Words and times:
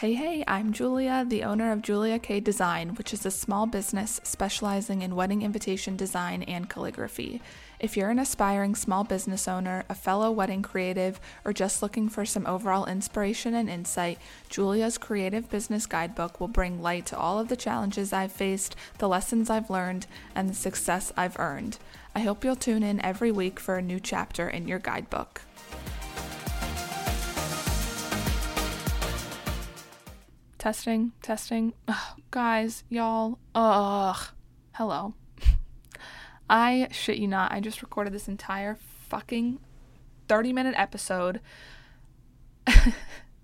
Hey, 0.00 0.14
hey, 0.14 0.44
I'm 0.46 0.72
Julia, 0.72 1.24
the 1.26 1.42
owner 1.42 1.72
of 1.72 1.82
Julia 1.82 2.20
Kay 2.20 2.38
Design, 2.38 2.90
which 2.90 3.12
is 3.12 3.26
a 3.26 3.32
small 3.32 3.66
business 3.66 4.20
specializing 4.22 5.02
in 5.02 5.16
wedding 5.16 5.42
invitation 5.42 5.96
design 5.96 6.44
and 6.44 6.70
calligraphy. 6.70 7.42
If 7.80 7.96
you're 7.96 8.10
an 8.10 8.20
aspiring 8.20 8.76
small 8.76 9.02
business 9.02 9.48
owner, 9.48 9.84
a 9.88 9.96
fellow 9.96 10.30
wedding 10.30 10.62
creative, 10.62 11.18
or 11.44 11.52
just 11.52 11.82
looking 11.82 12.08
for 12.08 12.24
some 12.24 12.46
overall 12.46 12.86
inspiration 12.86 13.54
and 13.54 13.68
insight, 13.68 14.20
Julia's 14.48 14.98
Creative 14.98 15.50
Business 15.50 15.84
Guidebook 15.84 16.38
will 16.38 16.46
bring 16.46 16.80
light 16.80 17.04
to 17.06 17.18
all 17.18 17.40
of 17.40 17.48
the 17.48 17.56
challenges 17.56 18.12
I've 18.12 18.30
faced, 18.30 18.76
the 18.98 19.08
lessons 19.08 19.50
I've 19.50 19.68
learned, 19.68 20.06
and 20.32 20.48
the 20.48 20.54
success 20.54 21.12
I've 21.16 21.40
earned. 21.40 21.78
I 22.14 22.20
hope 22.20 22.44
you'll 22.44 22.54
tune 22.54 22.84
in 22.84 23.04
every 23.04 23.32
week 23.32 23.58
for 23.58 23.78
a 23.78 23.82
new 23.82 23.98
chapter 23.98 24.48
in 24.48 24.68
your 24.68 24.78
guidebook. 24.78 25.42
Testing, 30.58 31.12
testing. 31.22 31.72
Ugh, 31.86 32.20
guys, 32.32 32.82
y'all. 32.88 33.38
Ugh. 33.54 34.16
Hello. 34.72 35.14
I 36.50 36.88
shit 36.90 37.18
you 37.18 37.28
not. 37.28 37.52
I 37.52 37.60
just 37.60 37.80
recorded 37.80 38.12
this 38.12 38.26
entire 38.26 38.76
fucking 39.08 39.60
30 40.28 40.52
minute 40.52 40.74
episode 40.76 41.40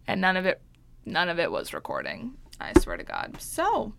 and 0.08 0.20
none 0.20 0.36
of 0.36 0.44
it 0.44 0.60
none 1.06 1.28
of 1.28 1.38
it 1.38 1.52
was 1.52 1.72
recording. 1.72 2.34
I 2.60 2.72
swear 2.80 2.96
to 2.96 3.04
God. 3.04 3.36
So, 3.40 3.92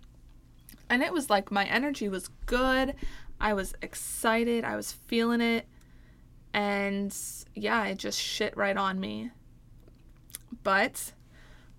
and 0.90 1.02
it 1.02 1.14
was 1.14 1.30
like 1.30 1.52
my 1.52 1.64
energy 1.66 2.10
was 2.10 2.28
good. 2.46 2.96
I 3.40 3.54
was 3.54 3.74
excited. 3.82 4.66
I 4.66 4.76
was 4.76 4.92
feeling 4.92 5.40
it. 5.40 5.68
And 6.54 7.16
yeah, 7.54 7.86
it 7.86 7.98
just 7.98 8.20
shit 8.20 8.58
right 8.58 8.76
on 8.76 9.00
me. 9.00 9.32
But 10.64 11.14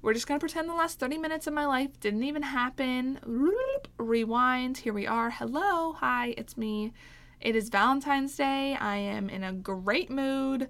we're 0.07 0.15
just 0.15 0.29
going 0.29 0.39
to 0.39 0.41
pretend 0.41 0.69
the 0.69 0.73
last 0.75 1.01
30 1.01 1.19
minutes 1.19 1.49
of 1.49 1.53
my 1.53 1.67
life 1.67 1.99
didn't 1.99 2.23
even 2.23 2.45
happen. 2.45 3.19
Rewind. 3.99 4.79
Here 4.79 4.93
we 4.93 5.05
are. 5.05 5.31
Hello. 5.31 5.95
Hi, 5.95 6.33
it's 6.39 6.57
me. 6.57 6.93
It 7.41 7.57
is 7.57 7.71
Valentine's 7.71 8.37
Day. 8.37 8.77
I 8.77 8.99
am 8.99 9.29
in 9.29 9.43
a 9.43 9.53
great 9.53 10.09
mood. 10.09 10.69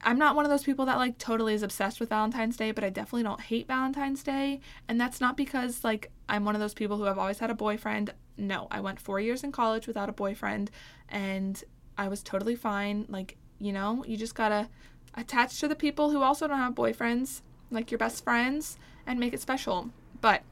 I'm 0.00 0.16
not 0.16 0.36
one 0.36 0.46
of 0.46 0.50
those 0.50 0.62
people 0.62 0.86
that 0.86 0.96
like 0.96 1.18
totally 1.18 1.52
is 1.52 1.62
obsessed 1.62 2.00
with 2.00 2.08
Valentine's 2.08 2.56
Day, 2.56 2.70
but 2.70 2.82
I 2.82 2.88
definitely 2.88 3.24
don't 3.24 3.42
hate 3.42 3.68
Valentine's 3.68 4.22
Day. 4.22 4.60
And 4.88 4.98
that's 4.98 5.20
not 5.20 5.36
because 5.36 5.84
like 5.84 6.10
I'm 6.26 6.46
one 6.46 6.54
of 6.54 6.62
those 6.62 6.72
people 6.72 6.96
who 6.96 7.04
have 7.04 7.18
always 7.18 7.40
had 7.40 7.50
a 7.50 7.54
boyfriend. 7.54 8.14
No, 8.38 8.68
I 8.70 8.80
went 8.80 9.00
4 9.00 9.20
years 9.20 9.44
in 9.44 9.52
college 9.52 9.86
without 9.86 10.08
a 10.08 10.12
boyfriend 10.12 10.70
and 11.10 11.62
I 11.98 12.08
was 12.08 12.22
totally 12.22 12.56
fine. 12.56 13.04
Like, 13.10 13.36
you 13.60 13.74
know, 13.74 14.02
you 14.06 14.16
just 14.16 14.34
got 14.34 14.48
to 14.48 14.70
attach 15.12 15.60
to 15.60 15.68
the 15.68 15.76
people 15.76 16.08
who 16.08 16.22
also 16.22 16.48
don't 16.48 16.56
have 16.56 16.74
boyfriends 16.74 17.42
like 17.74 17.90
your 17.90 17.98
best 17.98 18.24
friends 18.24 18.78
and 19.06 19.20
make 19.20 19.34
it 19.34 19.40
special. 19.40 19.90
But, 20.20 20.42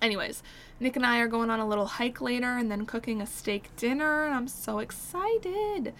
anyways, 0.00 0.42
Nick 0.78 0.96
and 0.96 1.04
I 1.04 1.18
are 1.20 1.28
going 1.28 1.50
on 1.50 1.60
a 1.60 1.66
little 1.66 1.86
hike 1.86 2.20
later 2.20 2.56
and 2.56 2.70
then 2.70 2.86
cooking 2.86 3.20
a 3.20 3.26
steak 3.26 3.74
dinner, 3.76 4.24
and 4.24 4.34
I'm 4.34 4.48
so 4.48 4.78
excited. 4.78 5.94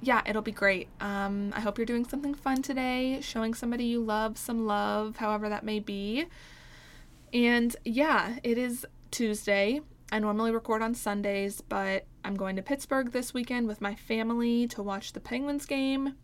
Yeah, 0.00 0.22
it'll 0.26 0.42
be 0.42 0.52
great. 0.52 0.88
Um, 1.00 1.52
I 1.54 1.60
hope 1.60 1.78
you're 1.78 1.86
doing 1.86 2.06
something 2.06 2.34
fun 2.34 2.62
today, 2.62 3.20
showing 3.22 3.54
somebody 3.54 3.84
you 3.84 4.00
love 4.00 4.38
some 4.38 4.66
love, 4.66 5.16
however 5.16 5.48
that 5.48 5.64
may 5.64 5.80
be. 5.80 6.26
And 7.32 7.74
yeah, 7.84 8.36
it 8.42 8.58
is 8.58 8.86
Tuesday. 9.10 9.80
I 10.12 10.18
normally 10.18 10.52
record 10.52 10.82
on 10.82 10.94
Sundays, 10.94 11.60
but 11.60 12.04
I'm 12.24 12.36
going 12.36 12.56
to 12.56 12.62
Pittsburgh 12.62 13.12
this 13.12 13.34
weekend 13.34 13.66
with 13.66 13.80
my 13.80 13.94
family 13.94 14.68
to 14.68 14.82
watch 14.82 15.12
the 15.12 15.20
Penguins 15.20 15.66
game. 15.66 16.14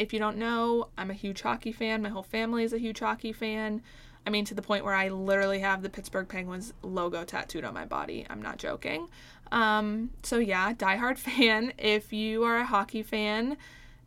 If 0.00 0.14
you 0.14 0.18
don't 0.18 0.38
know, 0.38 0.88
I'm 0.96 1.10
a 1.10 1.14
huge 1.14 1.42
hockey 1.42 1.72
fan. 1.72 2.00
My 2.00 2.08
whole 2.08 2.22
family 2.22 2.64
is 2.64 2.72
a 2.72 2.78
huge 2.78 3.00
hockey 3.00 3.34
fan. 3.34 3.82
I 4.26 4.30
mean, 4.30 4.46
to 4.46 4.54
the 4.54 4.62
point 4.62 4.82
where 4.82 4.94
I 4.94 5.10
literally 5.10 5.58
have 5.58 5.82
the 5.82 5.90
Pittsburgh 5.90 6.26
Penguins 6.26 6.72
logo 6.80 7.22
tattooed 7.22 7.64
on 7.64 7.74
my 7.74 7.84
body. 7.84 8.24
I'm 8.30 8.40
not 8.40 8.56
joking. 8.56 9.10
Um, 9.52 10.08
so, 10.22 10.38
yeah, 10.38 10.72
diehard 10.72 11.18
fan. 11.36 11.74
If 11.76 12.14
you 12.14 12.44
are 12.44 12.56
a 12.56 12.64
hockey 12.64 13.02
fan 13.02 13.58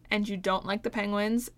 and 0.10 0.28
you 0.28 0.36
don't 0.36 0.66
like 0.66 0.82
the 0.82 0.90
Penguins, 0.90 1.52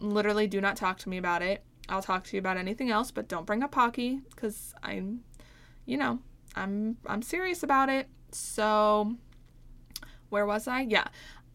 literally 0.00 0.48
do 0.48 0.60
not 0.60 0.74
talk 0.74 0.98
to 0.98 1.08
me 1.08 1.16
about 1.16 1.40
it. 1.40 1.62
I'll 1.88 2.02
talk 2.02 2.24
to 2.24 2.36
you 2.36 2.40
about 2.40 2.56
anything 2.56 2.90
else, 2.90 3.12
but 3.12 3.28
don't 3.28 3.46
bring 3.46 3.62
up 3.62 3.72
hockey 3.72 4.20
because 4.30 4.74
I'm, 4.82 5.20
you 5.86 5.96
know, 5.96 6.18
I'm 6.56 6.96
I'm 7.06 7.22
serious 7.22 7.62
about 7.62 7.88
it. 7.88 8.08
So, 8.32 9.14
where 10.28 10.44
was 10.44 10.66
I? 10.66 10.80
Yeah, 10.80 11.06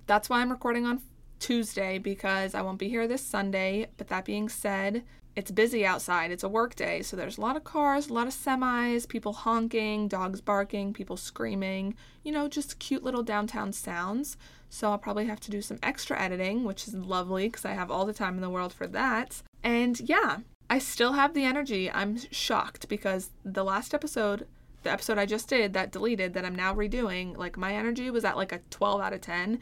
that's 0.07 0.29
why 0.29 0.39
I'm 0.39 0.49
recording 0.49 0.85
on 0.85 1.01
Tuesday 1.39 1.97
because 1.97 2.55
I 2.55 2.61
won't 2.61 2.79
be 2.79 2.89
here 2.89 3.07
this 3.07 3.23
Sunday. 3.23 3.87
But 3.97 4.07
that 4.07 4.25
being 4.25 4.49
said, 4.49 5.03
it's 5.35 5.51
busy 5.51 5.85
outside. 5.85 6.31
It's 6.31 6.43
a 6.43 6.49
work 6.49 6.75
day, 6.75 7.01
so 7.01 7.17
there's 7.17 7.37
a 7.37 7.41
lot 7.41 7.57
of 7.57 7.63
cars, 7.63 8.09
a 8.09 8.13
lot 8.13 8.27
of 8.27 8.33
semis, 8.33 9.07
people 9.07 9.33
honking, 9.33 10.07
dogs 10.07 10.39
barking, 10.39 10.93
people 10.93 11.17
screaming, 11.17 11.95
you 12.23 12.31
know, 12.31 12.47
just 12.47 12.79
cute 12.79 13.03
little 13.03 13.23
downtown 13.23 13.73
sounds. 13.73 14.37
So 14.69 14.91
I'll 14.91 14.97
probably 14.97 15.25
have 15.25 15.41
to 15.41 15.51
do 15.51 15.61
some 15.61 15.79
extra 15.83 16.19
editing, 16.19 16.63
which 16.63 16.87
is 16.87 16.93
lovely 16.93 17.47
because 17.47 17.65
I 17.65 17.73
have 17.73 17.91
all 17.91 18.05
the 18.05 18.13
time 18.13 18.35
in 18.35 18.41
the 18.41 18.49
world 18.49 18.73
for 18.73 18.87
that. 18.87 19.41
And 19.61 19.99
yeah, 19.99 20.37
I 20.69 20.79
still 20.79 21.13
have 21.13 21.33
the 21.33 21.43
energy. 21.43 21.91
I'm 21.91 22.17
shocked 22.31 22.87
because 22.87 23.31
the 23.43 23.63
last 23.63 23.93
episode, 23.93 24.47
the 24.83 24.91
episode 24.91 25.17
I 25.17 25.25
just 25.25 25.49
did 25.49 25.73
that 25.73 25.91
deleted 25.91 26.33
that 26.33 26.45
I'm 26.45 26.55
now 26.55 26.73
redoing, 26.73 27.35
like 27.37 27.57
my 27.57 27.75
energy 27.75 28.09
was 28.09 28.23
at 28.23 28.37
like 28.37 28.51
a 28.51 28.61
12 28.69 29.01
out 29.01 29.13
of 29.13 29.21
10 29.21 29.59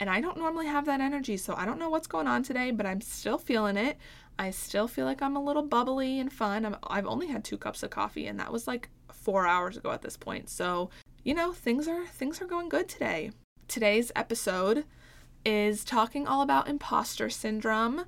and 0.00 0.08
I 0.08 0.20
don't 0.20 0.38
normally 0.38 0.66
have 0.66 0.86
that 0.86 1.00
energy, 1.00 1.36
so 1.36 1.54
I 1.56 1.64
don't 1.64 1.78
know 1.78 1.90
what's 1.90 2.06
going 2.06 2.26
on 2.26 2.42
today, 2.42 2.70
but 2.70 2.86
I'm 2.86 3.00
still 3.00 3.38
feeling 3.38 3.76
it. 3.76 3.96
I 4.38 4.50
still 4.50 4.86
feel 4.86 5.04
like 5.04 5.20
I'm 5.20 5.36
a 5.36 5.42
little 5.42 5.62
bubbly 5.62 6.20
and 6.20 6.32
fun. 6.32 6.64
I'm, 6.64 6.76
I've 6.84 7.06
only 7.06 7.26
had 7.26 7.44
two 7.44 7.58
cups 7.58 7.82
of 7.82 7.90
coffee, 7.90 8.26
and 8.26 8.38
that 8.38 8.52
was 8.52 8.68
like 8.68 8.88
four 9.12 9.46
hours 9.46 9.76
ago 9.76 9.90
at 9.90 10.02
this 10.02 10.16
point. 10.16 10.48
So, 10.48 10.90
you 11.24 11.34
know, 11.34 11.52
things 11.52 11.88
are 11.88 12.06
things 12.06 12.40
are 12.40 12.46
going 12.46 12.68
good 12.68 12.88
today. 12.88 13.32
Today's 13.66 14.12
episode 14.14 14.84
is 15.44 15.84
talking 15.84 16.26
all 16.26 16.42
about 16.42 16.68
imposter 16.68 17.28
syndrome 17.28 18.04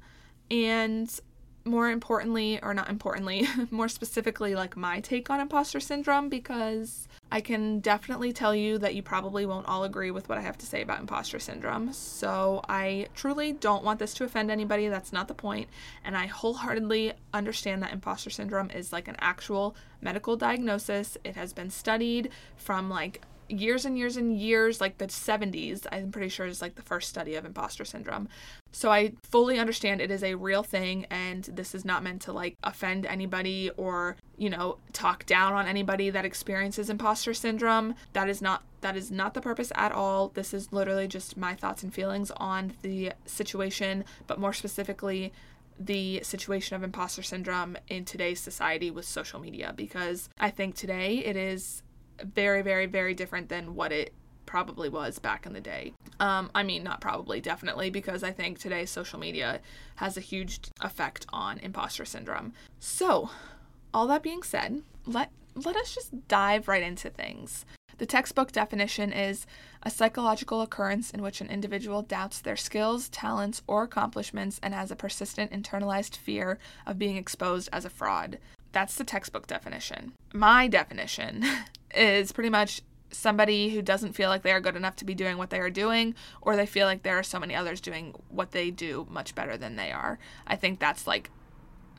and 0.51 1.21
more 1.65 1.91
importantly, 1.91 2.61
or 2.63 2.75
not 2.75 2.89
importantly, 2.89 3.47
more 3.71 3.89
specifically, 3.89 4.55
like 4.55 4.77
my 4.77 5.01
take 5.01 5.31
on 5.31 5.41
imposter 5.41 5.81
syndrome 5.81 6.29
because 6.29 7.07
I 7.33 7.41
can 7.41 7.81
definitely 7.81 8.33
tell 8.33 8.55
you 8.55 8.79
that 8.79 8.95
you 8.95 9.03
probably 9.03 9.47
won't 9.47 9.69
all 9.69 9.85
agree 9.85 10.11
with 10.11 10.29
what 10.29 10.39
I 10.39 10.41
have 10.41 10.59
to 10.59 10.67
say 10.67 10.83
about 10.83 11.01
imposter 11.01 11.39
syndrome. 11.39 11.93
So 11.93 12.61
I 12.69 13.07
truly 13.15 13.53
don't 13.53 13.85
want 13.85 13.99
this 13.99 14.15
to 14.15 14.25
offend 14.25 14.51
anybody. 14.51 14.89
That's 14.89 15.13
not 15.13 15.29
the 15.29 15.35
point. 15.35 15.69
And 16.05 16.17
I 16.17 16.27
wholeheartedly 16.27 17.13
understand 17.33 17.83
that 17.83 17.93
imposter 17.93 18.31
syndrome 18.31 18.71
is 18.71 18.93
like 18.93 19.07
an 19.07 19.17
actual 19.21 19.77
medical 20.01 20.37
diagnosis. 20.37 21.17
It 21.23 21.37
has 21.37 21.53
been 21.53 21.71
studied 21.71 22.31
from 22.57 22.91
like 22.91 23.23
years 23.51 23.85
and 23.85 23.99
years 23.99 24.17
and 24.17 24.39
years, 24.39 24.81
like 24.81 24.99
the 24.99 25.07
70s, 25.07 25.87
I'm 25.91 26.11
pretty 26.13 26.29
sure 26.29 26.47
is 26.47 26.63
like 26.63 26.77
the 26.77 26.83
first 26.83 27.09
study 27.09 27.35
of 27.35 27.45
imposter 27.45 27.85
syndrome. 27.85 28.29
So 28.73 28.91
I 28.91 29.13
fully 29.23 29.59
understand 29.59 30.01
it 30.01 30.11
is 30.11 30.23
a 30.23 30.37
real 30.37 30.63
thing 30.63 31.07
and 31.11 31.45
this 31.45 31.75
is 31.75 31.85
not 31.85 32.03
meant 32.03 32.23
to 32.23 32.33
like 32.33 32.57
offend 32.63 33.05
anybody 33.07 33.71
or, 33.77 34.17
you 34.37 34.49
know, 34.49 34.79
talk 34.93 35.27
down 35.27 35.55
on 35.55 35.67
anybody 35.67 36.11
that 36.11 36.25
experiences 36.25 36.89
imposter 36.89 37.35
syndrome. 37.35 37.95
That 38.13 38.29
is 38.29 38.41
not 38.41 38.63
that 38.81 38.97
is 38.97 39.11
not 39.11 39.35
the 39.35 39.43
purpose 39.43 39.73
at 39.75 39.93
all. 39.93 40.29
This 40.29 40.55
is 40.55 40.73
literally 40.73 41.07
just 41.07 41.37
my 41.37 41.55
thoughts 41.55 41.83
and 41.83 41.93
feelings 41.93 42.31
on 42.37 42.73
the 42.83 43.13
situation, 43.27 44.05
but 44.27 44.41
more 44.41 44.55
specifically 44.55 45.33
the 45.79 46.23
situation 46.23 46.77
of 46.77 46.83
imposter 46.83 47.23
syndrome 47.23 47.77
in 47.89 48.05
today's 48.05 48.39
society 48.39 48.91
with 48.91 49.07
social 49.07 49.41
media 49.41 49.73
because 49.75 50.29
I 50.39 50.51
think 50.51 50.75
today 50.75 51.19
it 51.19 51.37
is 51.37 51.83
very, 52.25 52.63
very, 52.63 52.87
very 52.87 53.15
different 53.15 53.49
than 53.49 53.75
what 53.75 53.93
it 53.93 54.13
probably 54.47 54.89
was 54.89 55.19
back 55.19 55.47
in 55.47 55.53
the 55.53 55.61
day. 55.61 55.93
Um, 56.19 56.51
I 56.55 56.65
mean, 56.65 56.83
not 56.83 57.01
probably, 57.01 57.41
definitely, 57.41 57.89
because 57.89 58.25
I 58.25 58.33
think 58.33 58.59
today 58.59 58.85
social 58.85 59.19
media 59.19 59.61
has 59.97 60.17
a 60.17 60.21
huge 60.21 60.61
effect 60.81 61.25
on 61.33 61.59
imposter 61.59 62.05
syndrome. 62.05 62.53
So, 62.81 63.31
all 63.95 64.07
that 64.09 64.23
being 64.23 64.43
said, 64.43 64.83
let 65.07 65.31
let 65.55 65.77
us 65.77 65.95
just 65.95 66.29
dive 66.29 66.69
right 66.69 66.83
into 66.83 67.11
things. 67.11 67.65
The 67.99 68.07
textbook 68.07 68.51
definition 68.51 69.13
is 69.13 69.47
a 69.83 69.91
psychological 69.91 70.63
occurrence 70.63 71.11
in 71.11 71.23
which 71.23 71.41
an 71.41 71.51
individual 71.51 72.03
doubts 72.03 72.41
their 72.41 72.57
skills, 72.57 73.09
talents, 73.11 73.63
or 73.67 73.83
accomplishments 73.83 74.59
and 74.63 74.73
has 74.73 74.91
a 74.91 74.97
persistent 74.97 75.53
internalized 75.53 76.17
fear 76.17 76.59
of 76.87 76.99
being 76.99 77.17
exposed 77.17 77.69
as 77.73 77.85
a 77.85 77.91
fraud. 77.91 78.39
That's 78.73 78.95
the 78.95 79.05
textbook 79.05 79.47
definition. 79.47 80.13
My 80.33 80.67
definition 80.67 81.45
is 81.95 82.33
pretty 82.33 82.51
much 82.51 82.83
somebody 83.13 83.71
who 83.71 83.83
doesn't 83.83 84.13
feel 84.13 84.29
like 84.29 84.43
they 84.43 84.53
are 84.53 84.61
good 84.61 84.77
enough 84.77 84.97
to 84.97 85.05
be 85.05 85.15
doing 85.15 85.37
what 85.37 85.51
they 85.51 85.59
are 85.59 85.71
doing, 85.71 86.15
or 86.41 86.57
they 86.57 86.67
feel 86.67 86.87
like 86.87 87.03
there 87.03 87.19
are 87.19 87.23
so 87.23 87.41
many 87.41 87.55
others 87.55 87.81
doing 87.81 88.15
what 88.29 88.53
they 88.53 88.71
do 88.71 89.07
much 89.11 89.35
better 89.35 89.57
than 89.57 89.77
they 89.77 89.91
are. 89.91 90.19
I 90.47 90.57
think 90.57 90.79
that's 90.79 91.07
like 91.07 91.31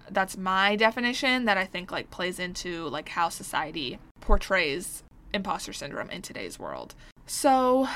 that's 0.09 0.37
my 0.37 0.75
definition 0.75 1.45
that 1.45 1.57
I 1.57 1.65
think 1.65 1.91
like 1.91 2.11
plays 2.11 2.39
into 2.39 2.87
like 2.89 3.09
how 3.09 3.29
society 3.29 3.99
portrays 4.19 5.03
imposter 5.33 5.73
syndrome 5.73 6.09
in 6.09 6.21
today's 6.21 6.59
world. 6.59 6.95
So, 7.25 7.87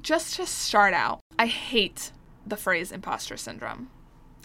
just 0.00 0.36
to 0.36 0.46
start 0.46 0.94
out, 0.94 1.20
I 1.38 1.46
hate 1.46 2.12
the 2.46 2.56
phrase 2.56 2.90
imposter 2.90 3.36
syndrome 3.36 3.90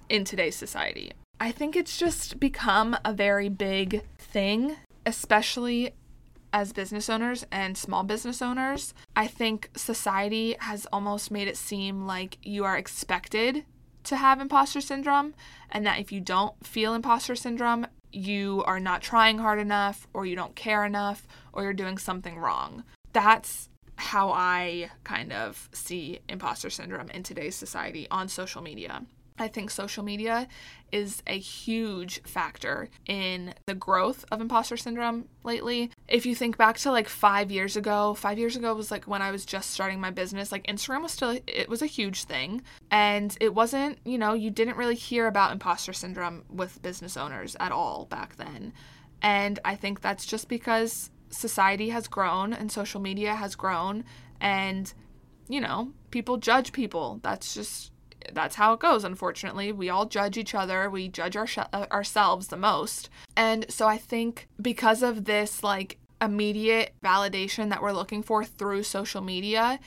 in 0.09 0.23
today's 0.23 0.55
society. 0.55 1.11
I 1.39 1.51
think 1.51 1.75
it's 1.75 1.97
just 1.97 2.39
become 2.39 2.97
a 3.03 3.11
very 3.11 3.49
big 3.49 4.03
thing, 4.17 4.77
especially 5.05 5.93
as 6.55 6.71
business 6.71 7.09
owners 7.09 7.45
and 7.51 7.77
small 7.77 8.01
business 8.01 8.41
owners. 8.41 8.93
I 9.13 9.27
think 9.27 9.69
society 9.75 10.55
has 10.59 10.87
almost 10.93 11.29
made 11.29 11.49
it 11.49 11.57
seem 11.57 12.07
like 12.07 12.37
you 12.43 12.63
are 12.63 12.77
expected 12.77 13.65
to 14.05 14.15
have 14.15 14.39
imposter 14.39 14.79
syndrome, 14.79 15.33
and 15.69 15.85
that 15.85 15.99
if 15.99 16.13
you 16.13 16.21
don't 16.21 16.65
feel 16.65 16.93
imposter 16.93 17.35
syndrome, 17.35 17.87
you 18.13 18.63
are 18.65 18.79
not 18.79 19.01
trying 19.01 19.39
hard 19.39 19.59
enough, 19.59 20.07
or 20.13 20.25
you 20.25 20.37
don't 20.37 20.55
care 20.55 20.85
enough, 20.85 21.27
or 21.51 21.63
you're 21.63 21.73
doing 21.73 21.97
something 21.97 22.37
wrong. 22.37 22.85
That's 23.11 23.67
how 23.97 24.29
I 24.29 24.91
kind 25.03 25.33
of 25.33 25.67
see 25.73 26.19
imposter 26.29 26.69
syndrome 26.69 27.09
in 27.09 27.23
today's 27.23 27.55
society 27.55 28.07
on 28.09 28.29
social 28.29 28.61
media. 28.61 29.03
I 29.37 29.49
think 29.49 29.69
social 29.69 30.03
media 30.03 30.47
is 30.91 31.21
a 31.27 31.37
huge 31.37 32.21
factor 32.23 32.89
in 33.05 33.53
the 33.65 33.73
growth 33.73 34.23
of 34.31 34.39
imposter 34.39 34.77
syndrome 34.77 35.25
lately. 35.43 35.91
If 36.07 36.25
you 36.25 36.35
think 36.35 36.57
back 36.57 36.77
to 36.79 36.91
like 36.91 37.09
five 37.09 37.51
years 37.51 37.75
ago, 37.75 38.13
five 38.13 38.39
years 38.39 38.55
ago 38.55 38.73
was 38.73 38.91
like 38.91 39.05
when 39.05 39.21
I 39.21 39.31
was 39.31 39.45
just 39.45 39.71
starting 39.71 39.99
my 39.99 40.11
business, 40.11 40.53
like 40.53 40.65
Instagram 40.67 41.03
was 41.03 41.11
still, 41.11 41.37
it 41.47 41.67
was 41.67 41.81
a 41.81 41.87
huge 41.87 42.23
thing. 42.23 42.61
And 42.91 43.35
it 43.41 43.53
wasn't, 43.53 43.99
you 44.05 44.17
know, 44.17 44.33
you 44.33 44.51
didn't 44.51 44.77
really 44.77 44.95
hear 44.95 45.27
about 45.27 45.51
imposter 45.51 45.91
syndrome 45.91 46.43
with 46.49 46.81
business 46.81 47.17
owners 47.17 47.57
at 47.59 47.73
all 47.73 48.05
back 48.05 48.37
then. 48.37 48.71
And 49.21 49.59
I 49.65 49.75
think 49.75 49.99
that's 49.99 50.25
just 50.25 50.47
because 50.47 51.11
society 51.29 51.89
has 51.89 52.07
grown 52.07 52.53
and 52.53 52.71
social 52.71 53.01
media 53.01 53.35
has 53.35 53.55
grown 53.55 54.05
and, 54.39 54.93
you 55.49 55.59
know, 55.59 55.91
people 56.11 56.37
judge 56.37 56.71
people. 56.71 57.19
That's 57.21 57.53
just 57.53 57.91
that's 58.33 58.55
how 58.55 58.73
it 58.73 58.79
goes 58.79 59.03
unfortunately. 59.03 59.71
We 59.71 59.89
all 59.89 60.05
judge 60.05 60.37
each 60.37 60.55
other. 60.55 60.89
We 60.89 61.07
judge 61.07 61.35
our 61.35 61.47
sh- 61.47 61.59
uh, 61.71 61.85
ourselves 61.91 62.47
the 62.47 62.57
most. 62.57 63.09
And 63.35 63.65
so 63.69 63.87
i 63.87 63.97
think 63.97 64.47
because 64.61 65.03
of 65.03 65.25
this 65.25 65.63
like 65.63 65.97
immediate 66.21 66.93
validation 67.03 67.69
that 67.69 67.81
we're 67.81 67.91
looking 67.91 68.23
for 68.23 68.43
through 68.43 68.83
social 68.83 69.21
media 69.21 69.79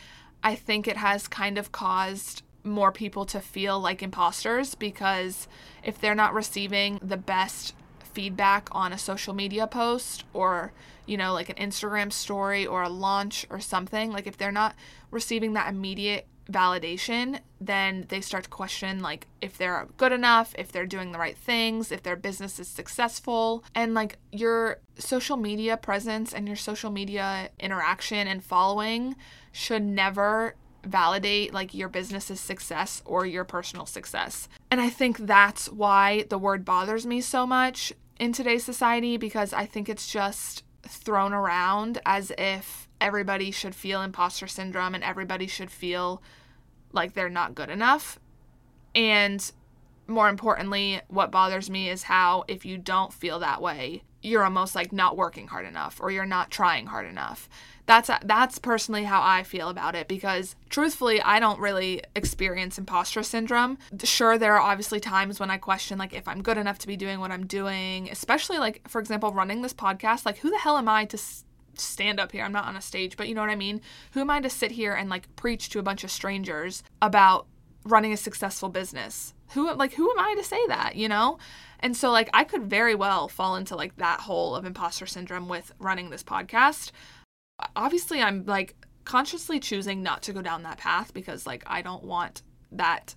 i 0.43 0.55
think 0.55 0.87
it 0.87 0.96
has 0.96 1.26
kind 1.26 1.56
of 1.56 1.73
caused 1.73 2.43
more 2.64 2.93
people 2.93 3.25
to 3.25 3.40
feel 3.40 3.81
like 3.81 4.02
imposters 4.02 4.75
because 4.75 5.49
if 5.82 5.99
they're 5.99 6.14
not 6.14 6.34
receiving 6.34 6.99
the 7.02 7.17
best 7.17 7.75
feedback 8.12 8.69
on 8.73 8.93
a 8.93 8.99
social 8.99 9.34
media 9.34 9.67
post 9.67 10.25
or 10.32 10.73
you 11.06 11.17
know 11.17 11.32
like 11.32 11.49
an 11.49 11.56
Instagram 11.56 12.12
story 12.12 12.67
or 12.67 12.82
a 12.82 12.88
launch 12.88 13.46
or 13.49 13.61
something 13.61 14.12
like 14.12 14.26
if 14.26 14.37
they're 14.37 14.52
not 14.52 14.75
receiving 15.11 15.55
that 15.55 15.69
immediate 15.69 16.26
validation, 16.50 17.40
then 17.60 18.06
they 18.08 18.20
start 18.20 18.44
to 18.44 18.50
question 18.50 19.00
like 19.00 19.26
if 19.40 19.58
they're 19.58 19.86
good 19.96 20.12
enough, 20.12 20.54
if 20.58 20.72
they're 20.72 20.86
doing 20.86 21.12
the 21.12 21.18
right 21.18 21.36
things, 21.36 21.92
if 21.92 22.02
their 22.02 22.16
business 22.16 22.58
is 22.58 22.68
successful. 22.68 23.64
And 23.74 23.94
like 23.94 24.18
your 24.32 24.78
social 24.98 25.36
media 25.36 25.76
presence 25.76 26.32
and 26.32 26.46
your 26.46 26.56
social 26.56 26.90
media 26.90 27.50
interaction 27.60 28.26
and 28.26 28.42
following 28.42 29.14
should 29.52 29.82
never 29.82 30.54
validate 30.84 31.52
like 31.52 31.74
your 31.74 31.88
business's 31.88 32.40
success 32.40 33.02
or 33.04 33.26
your 33.26 33.44
personal 33.44 33.86
success. 33.86 34.48
And 34.70 34.80
I 34.80 34.88
think 34.88 35.18
that's 35.18 35.68
why 35.68 36.24
the 36.30 36.38
word 36.38 36.64
bothers 36.64 37.06
me 37.06 37.20
so 37.20 37.46
much 37.46 37.92
in 38.18 38.32
today's 38.32 38.64
society 38.64 39.16
because 39.16 39.52
I 39.52 39.66
think 39.66 39.88
it's 39.88 40.10
just 40.10 40.64
thrown 40.86 41.32
around 41.32 42.00
as 42.06 42.32
if 42.38 42.88
everybody 43.00 43.50
should 43.50 43.74
feel 43.74 44.02
imposter 44.02 44.46
syndrome 44.46 44.94
and 44.94 45.04
everybody 45.04 45.46
should 45.46 45.70
feel 45.70 46.22
like 46.98 47.14
they're 47.14 47.30
not 47.30 47.54
good 47.54 47.70
enough. 47.70 48.18
And 48.94 49.50
more 50.06 50.28
importantly, 50.28 51.00
what 51.08 51.30
bothers 51.30 51.70
me 51.70 51.88
is 51.88 52.02
how 52.04 52.44
if 52.48 52.64
you 52.64 52.78
don't 52.78 53.12
feel 53.12 53.38
that 53.38 53.62
way, 53.62 54.02
you're 54.22 54.42
almost 54.42 54.74
like 54.74 54.92
not 54.92 55.16
working 55.16 55.46
hard 55.46 55.66
enough 55.66 56.00
or 56.00 56.10
you're 56.10 56.26
not 56.26 56.50
trying 56.50 56.86
hard 56.86 57.06
enough. 57.06 57.48
That's 57.86 58.10
that's 58.24 58.58
personally 58.58 59.04
how 59.04 59.22
I 59.22 59.44
feel 59.44 59.68
about 59.68 59.94
it 59.94 60.08
because 60.08 60.56
truthfully, 60.68 61.22
I 61.22 61.40
don't 61.40 61.60
really 61.60 62.02
experience 62.14 62.76
imposter 62.76 63.22
syndrome. 63.22 63.78
Sure, 64.04 64.36
there 64.36 64.54
are 64.54 64.60
obviously 64.60 65.00
times 65.00 65.40
when 65.40 65.50
I 65.50 65.56
question 65.56 65.98
like 65.98 66.12
if 66.12 66.28
I'm 66.28 66.42
good 66.42 66.58
enough 66.58 66.78
to 66.80 66.86
be 66.86 66.96
doing 66.96 67.20
what 67.20 67.30
I'm 67.30 67.46
doing, 67.46 68.10
especially 68.10 68.58
like 68.58 68.86
for 68.88 69.00
example 69.00 69.32
running 69.32 69.62
this 69.62 69.72
podcast, 69.72 70.26
like 70.26 70.38
who 70.38 70.50
the 70.50 70.58
hell 70.58 70.76
am 70.76 70.88
I 70.88 71.06
to 71.06 71.18
stand 71.80 72.20
up 72.20 72.32
here. 72.32 72.44
I'm 72.44 72.52
not 72.52 72.66
on 72.66 72.76
a 72.76 72.82
stage, 72.82 73.16
but 73.16 73.28
you 73.28 73.34
know 73.34 73.40
what 73.40 73.50
I 73.50 73.56
mean? 73.56 73.80
Who 74.12 74.20
am 74.20 74.30
I 74.30 74.40
to 74.40 74.50
sit 74.50 74.72
here 74.72 74.94
and 74.94 75.08
like 75.08 75.34
preach 75.36 75.69
to 75.70 75.78
a 75.78 75.82
bunch 75.82 76.04
of 76.04 76.10
strangers 76.10 76.82
about 77.00 77.46
running 77.84 78.12
a 78.12 78.16
successful 78.16 78.69
business? 78.69 79.34
Who 79.54 79.72
like 79.75 79.94
who 79.94 80.10
am 80.10 80.19
I 80.19 80.34
to 80.36 80.44
say 80.44 80.66
that, 80.69 80.96
you 80.96 81.08
know? 81.08 81.38
And 81.80 81.96
so 81.96 82.10
like 82.10 82.28
I 82.34 82.44
could 82.44 82.64
very 82.64 82.94
well 82.94 83.28
fall 83.28 83.56
into 83.56 83.76
like 83.76 83.96
that 83.96 84.20
hole 84.20 84.54
of 84.54 84.64
imposter 84.64 85.06
syndrome 85.06 85.48
with 85.48 85.72
running 85.78 86.10
this 86.10 86.22
podcast. 86.22 86.90
Obviously, 87.75 88.20
I'm 88.20 88.44
like 88.46 88.74
consciously 89.04 89.58
choosing 89.58 90.02
not 90.02 90.22
to 90.22 90.32
go 90.32 90.42
down 90.42 90.62
that 90.64 90.78
path 90.78 91.14
because 91.14 91.46
like 91.46 91.62
I 91.66 91.82
don't 91.82 92.04
want 92.04 92.42
that 92.72 93.14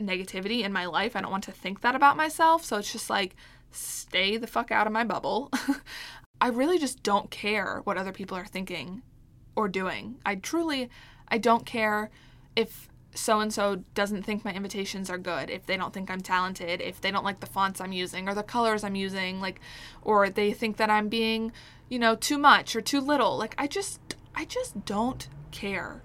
negativity 0.00 0.62
in 0.62 0.72
my 0.72 0.86
life. 0.86 1.16
I 1.16 1.20
don't 1.20 1.30
want 1.30 1.44
to 1.44 1.52
think 1.52 1.80
that 1.80 1.94
about 1.94 2.16
myself. 2.16 2.64
So 2.64 2.78
it's 2.78 2.92
just 2.92 3.10
like 3.10 3.34
stay 3.70 4.36
the 4.36 4.46
fuck 4.46 4.70
out 4.70 4.86
of 4.86 4.92
my 4.92 5.04
bubble. 5.04 5.50
I 6.42 6.48
really 6.48 6.76
just 6.76 7.04
don't 7.04 7.30
care 7.30 7.82
what 7.84 7.96
other 7.96 8.10
people 8.10 8.36
are 8.36 8.44
thinking 8.44 9.02
or 9.54 9.68
doing. 9.68 10.16
I 10.26 10.34
truly 10.34 10.90
I 11.28 11.38
don't 11.38 11.64
care 11.64 12.10
if 12.56 12.88
so 13.14 13.38
and 13.38 13.52
so 13.54 13.84
doesn't 13.94 14.24
think 14.24 14.44
my 14.44 14.52
invitations 14.52 15.08
are 15.08 15.18
good, 15.18 15.50
if 15.50 15.66
they 15.66 15.76
don't 15.76 15.94
think 15.94 16.10
I'm 16.10 16.20
talented, 16.20 16.80
if 16.80 17.00
they 17.00 17.12
don't 17.12 17.24
like 17.24 17.38
the 17.38 17.46
fonts 17.46 17.80
I'm 17.80 17.92
using 17.92 18.28
or 18.28 18.34
the 18.34 18.42
colors 18.42 18.82
I'm 18.82 18.96
using, 18.96 19.40
like 19.40 19.60
or 20.02 20.28
they 20.30 20.52
think 20.52 20.78
that 20.78 20.90
I'm 20.90 21.08
being, 21.08 21.52
you 21.88 22.00
know, 22.00 22.16
too 22.16 22.38
much 22.38 22.74
or 22.74 22.80
too 22.80 23.00
little. 23.00 23.38
Like 23.38 23.54
I 23.56 23.68
just 23.68 24.00
I 24.34 24.44
just 24.44 24.84
don't 24.84 25.28
care. 25.52 26.02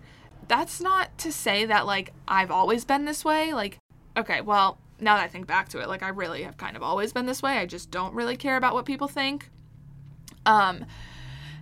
That's 0.48 0.80
not 0.80 1.18
to 1.18 1.31
say 1.31 1.66
that 1.66 1.88
like 1.88 2.13
I've 2.28 2.51
always 2.51 2.86
been 2.86 3.06
this 3.06 3.25
way. 3.25 3.56
Like 3.56 3.80
okay, 4.16 4.42
well, 4.42 4.78
now 5.00 5.16
that 5.16 5.24
I 5.24 5.30
think 5.30 5.48
back 5.48 5.69
to 5.69 5.80
it, 5.80 5.89
like 5.89 6.04
I 6.04 6.10
really 6.10 6.44
have 6.44 6.57
kind 6.57 6.75
of 6.78 6.84
always 6.84 7.12
been 7.12 7.25
this 7.25 7.42
way. 7.42 7.57
I 7.57 7.66
just 7.66 7.89
don't 7.89 8.13
really 8.13 8.38
care 8.38 8.57
about 8.57 8.75
what 8.75 8.86
people 8.86 9.07
think. 9.07 9.50
Um, 10.48 10.86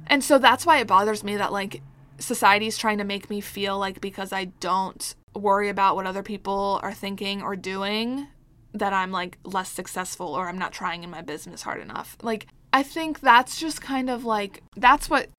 and 0.08 0.24
so 0.24 0.38
that's 0.38 0.66
why 0.66 0.78
it 0.80 0.88
bothers 0.88 1.24
me 1.24 1.36
that 1.38 1.52
like 1.52 1.82
society's 2.20 2.78
trying 2.78 3.00
to 3.00 3.04
make 3.04 3.30
me 3.30 3.42
feel 3.42 3.78
like 3.78 4.00
because 4.00 4.32
I 4.32 4.46
don't 4.46 5.16
worry 5.34 5.68
about 5.68 5.96
what 5.96 6.06
other 6.06 6.24
people 6.24 6.80
are 6.82 6.94
thinking 6.94 7.42
or 7.42 7.56
doing 7.58 8.28
that 8.74 8.94
I'm 8.94 9.12
like 9.12 9.38
less 9.44 9.70
successful 9.70 10.27
or 10.27 10.48
I'm 10.48 10.58
not 10.58 10.72
trying 10.72 11.04
in 11.04 11.10
my 11.10 11.22
business 11.22 11.63
hard 11.63 11.82
enough. 11.82 12.18
Like 12.22 12.48
I 12.72 12.84
think 12.84 13.20
that's 13.20 13.60
just 13.60 13.82
kind 13.82 14.10
of 14.10 14.24
like 14.24 14.62
that's 14.75 15.10
what 15.10 15.30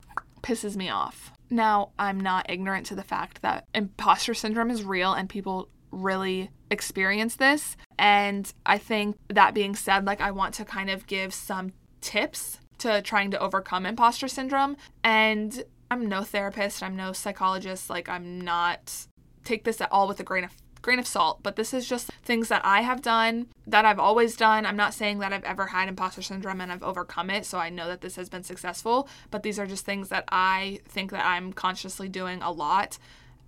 pisses 0.43 0.77
me 0.77 0.89
off. 0.89 1.33
Now, 1.49 1.91
I'm 1.99 2.19
not 2.19 2.51
ignorant 2.51 2.87
to 2.87 2.95
the 2.95 3.05
fact 3.05 3.43
that 3.43 3.67
imposter 3.75 4.35
syndrome 4.35 4.71
is 4.71 4.83
real 4.83 5.13
and 5.13 5.29
people 5.29 5.69
really 5.93 6.51
experience 6.71 7.37
this. 7.37 7.77
And 7.99 8.53
I 8.65 8.79
think 8.79 9.17
that 9.29 9.55
being 9.55 9.77
said, 9.77 10.07
like 10.07 10.21
I 10.21 10.33
want 10.33 10.55
to 10.55 10.65
kind 10.65 10.91
of 10.91 11.07
give 11.07 11.33
some 11.33 11.73
tips 12.01 12.59
to 12.79 13.03
trying 13.03 13.31
to 13.31 13.41
overcome 13.41 13.87
imposter 13.87 14.29
syndrome. 14.29 14.77
And 15.03 15.65
I'm 15.91 16.07
no 16.07 16.23
therapist, 16.23 16.83
I'm 16.83 16.97
no 16.97 17.13
psychologist, 17.13 17.89
like 17.91 18.09
I'm 18.09 18.41
not 18.41 19.07
take 19.45 19.65
this 19.65 19.81
at 19.81 19.93
all 19.93 20.09
with 20.09 20.19
a 20.21 20.25
grain 20.25 20.45
of 20.45 20.53
grain 20.83 20.99
of 21.01 21.07
salt, 21.07 21.41
but 21.43 21.57
this 21.57 21.75
is 21.75 21.89
just 21.89 22.13
things 22.23 22.49
that 22.49 22.65
I 22.65 22.83
have 22.83 23.03
done, 23.03 23.49
that 23.67 23.85
I've 23.85 23.99
always 23.99 24.37
done. 24.37 24.65
I'm 24.65 24.77
not 24.77 24.95
saying 24.95 25.19
that 25.19 25.33
I've 25.33 25.43
ever 25.43 25.67
had 25.67 25.89
imposter 25.89 26.23
syndrome 26.23 26.61
and 26.61 26.71
I've 26.71 26.85
overcome 26.85 27.29
it, 27.29 27.45
so 27.45 27.59
I 27.59 27.71
know 27.71 27.89
that 27.89 28.03
this 28.03 28.15
has 28.15 28.29
been 28.29 28.45
successful, 28.45 29.09
but 29.33 29.43
these 29.43 29.59
are 29.59 29.67
just 29.67 29.85
things 29.85 30.11
that 30.11 30.25
I 30.29 30.79
think 30.87 31.11
that 31.11 31.27
I'm 31.27 31.53
consciously 31.53 32.09
doing 32.09 32.41
a 32.41 32.53
lot 32.53 32.99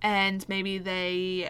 and 0.01 0.47
maybe 0.49 0.77
they 0.79 1.49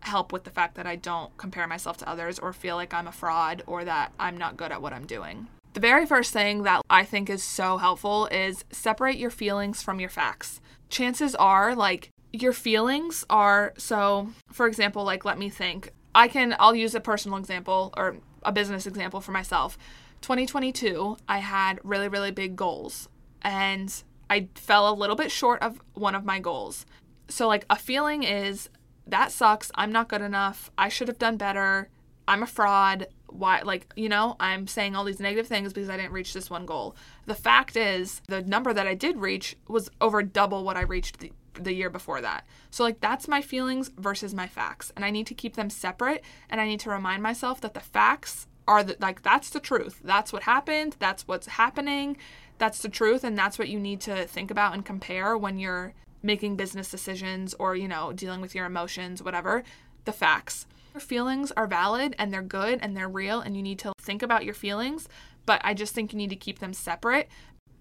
help 0.00 0.32
with 0.32 0.44
the 0.44 0.50
fact 0.50 0.74
that 0.74 0.86
I 0.86 0.96
don't 0.96 1.34
compare 1.36 1.66
myself 1.66 1.96
to 1.98 2.08
others 2.08 2.38
or 2.38 2.52
feel 2.52 2.76
like 2.76 2.92
I'm 2.92 3.06
a 3.06 3.12
fraud 3.12 3.62
or 3.66 3.84
that 3.84 4.12
I'm 4.18 4.36
not 4.36 4.56
good 4.56 4.72
at 4.72 4.82
what 4.82 4.92
I'm 4.92 5.06
doing. 5.06 5.48
The 5.72 5.80
very 5.80 6.04
first 6.04 6.32
thing 6.32 6.64
that 6.64 6.82
I 6.90 7.04
think 7.04 7.30
is 7.30 7.42
so 7.42 7.78
helpful 7.78 8.26
is 8.26 8.64
separate 8.70 9.18
your 9.18 9.30
feelings 9.30 9.82
from 9.82 10.00
your 10.00 10.08
facts. 10.08 10.60
Chances 10.88 11.34
are, 11.36 11.76
like, 11.76 12.10
your 12.32 12.52
feelings 12.52 13.24
are 13.30 13.72
so, 13.76 14.30
for 14.50 14.66
example, 14.66 15.04
like, 15.04 15.24
let 15.24 15.38
me 15.38 15.48
think. 15.48 15.92
I 16.14 16.26
can, 16.26 16.56
I'll 16.58 16.74
use 16.74 16.94
a 16.94 17.00
personal 17.00 17.38
example 17.38 17.94
or 17.96 18.16
a 18.42 18.50
business 18.50 18.86
example 18.86 19.20
for 19.20 19.30
myself. 19.30 19.78
2022, 20.22 21.16
I 21.28 21.38
had 21.38 21.78
really, 21.84 22.08
really 22.08 22.32
big 22.32 22.56
goals 22.56 23.08
and 23.42 24.02
I 24.28 24.48
fell 24.54 24.88
a 24.88 24.94
little 24.94 25.16
bit 25.16 25.30
short 25.30 25.62
of 25.62 25.80
one 25.94 26.14
of 26.14 26.24
my 26.24 26.40
goals. 26.40 26.84
So, 27.28 27.46
like, 27.46 27.64
a 27.70 27.76
feeling 27.76 28.24
is 28.24 28.68
that 29.06 29.32
sucks. 29.32 29.70
I'm 29.76 29.92
not 29.92 30.08
good 30.08 30.20
enough. 30.22 30.70
I 30.76 30.88
should 30.88 31.08
have 31.08 31.18
done 31.18 31.36
better. 31.36 31.88
I'm 32.28 32.42
a 32.42 32.46
fraud 32.46 33.08
why 33.32 33.62
like 33.62 33.92
you 33.96 34.08
know 34.08 34.36
i'm 34.40 34.66
saying 34.66 34.94
all 34.94 35.04
these 35.04 35.20
negative 35.20 35.46
things 35.46 35.72
because 35.72 35.88
i 35.88 35.96
didn't 35.96 36.12
reach 36.12 36.32
this 36.32 36.50
one 36.50 36.66
goal 36.66 36.96
the 37.26 37.34
fact 37.34 37.76
is 37.76 38.20
the 38.28 38.42
number 38.42 38.72
that 38.72 38.86
i 38.86 38.94
did 38.94 39.16
reach 39.18 39.56
was 39.68 39.90
over 40.00 40.22
double 40.22 40.64
what 40.64 40.76
i 40.76 40.82
reached 40.82 41.18
the, 41.18 41.32
the 41.54 41.72
year 41.72 41.90
before 41.90 42.20
that 42.20 42.46
so 42.70 42.82
like 42.82 43.00
that's 43.00 43.28
my 43.28 43.40
feelings 43.40 43.90
versus 43.96 44.34
my 44.34 44.46
facts 44.46 44.92
and 44.96 45.04
i 45.04 45.10
need 45.10 45.26
to 45.26 45.34
keep 45.34 45.56
them 45.56 45.70
separate 45.70 46.22
and 46.48 46.60
i 46.60 46.66
need 46.66 46.80
to 46.80 46.90
remind 46.90 47.22
myself 47.22 47.60
that 47.60 47.74
the 47.74 47.80
facts 47.80 48.46
are 48.70 48.84
the, 48.84 48.96
like 49.00 49.22
that's 49.22 49.50
the 49.50 49.58
truth. 49.58 50.00
That's 50.04 50.32
what 50.32 50.44
happened. 50.44 50.94
That's 51.00 51.26
what's 51.26 51.48
happening. 51.48 52.16
That's 52.58 52.82
the 52.82 52.88
truth 52.88 53.24
and 53.24 53.36
that's 53.36 53.58
what 53.58 53.68
you 53.68 53.80
need 53.80 54.00
to 54.02 54.26
think 54.26 54.50
about 54.50 54.74
and 54.74 54.84
compare 54.84 55.36
when 55.36 55.58
you're 55.58 55.92
making 56.22 56.56
business 56.56 56.90
decisions 56.90 57.54
or, 57.58 57.74
you 57.74 57.88
know, 57.88 58.12
dealing 58.12 58.40
with 58.40 58.54
your 58.54 58.66
emotions, 58.66 59.22
whatever. 59.22 59.62
The 60.04 60.12
facts. 60.12 60.66
Your 60.94 61.00
feelings 61.00 61.52
are 61.52 61.66
valid 61.66 62.16
and 62.18 62.32
they're 62.32 62.42
good 62.42 62.80
and 62.82 62.96
they're 62.96 63.08
real 63.08 63.40
and 63.40 63.56
you 63.56 63.62
need 63.62 63.78
to 63.80 63.92
think 64.00 64.22
about 64.22 64.44
your 64.44 64.54
feelings, 64.54 65.08
but 65.46 65.60
I 65.62 65.74
just 65.74 65.94
think 65.94 66.12
you 66.12 66.16
need 66.16 66.30
to 66.30 66.36
keep 66.36 66.58
them 66.58 66.72
separate 66.72 67.28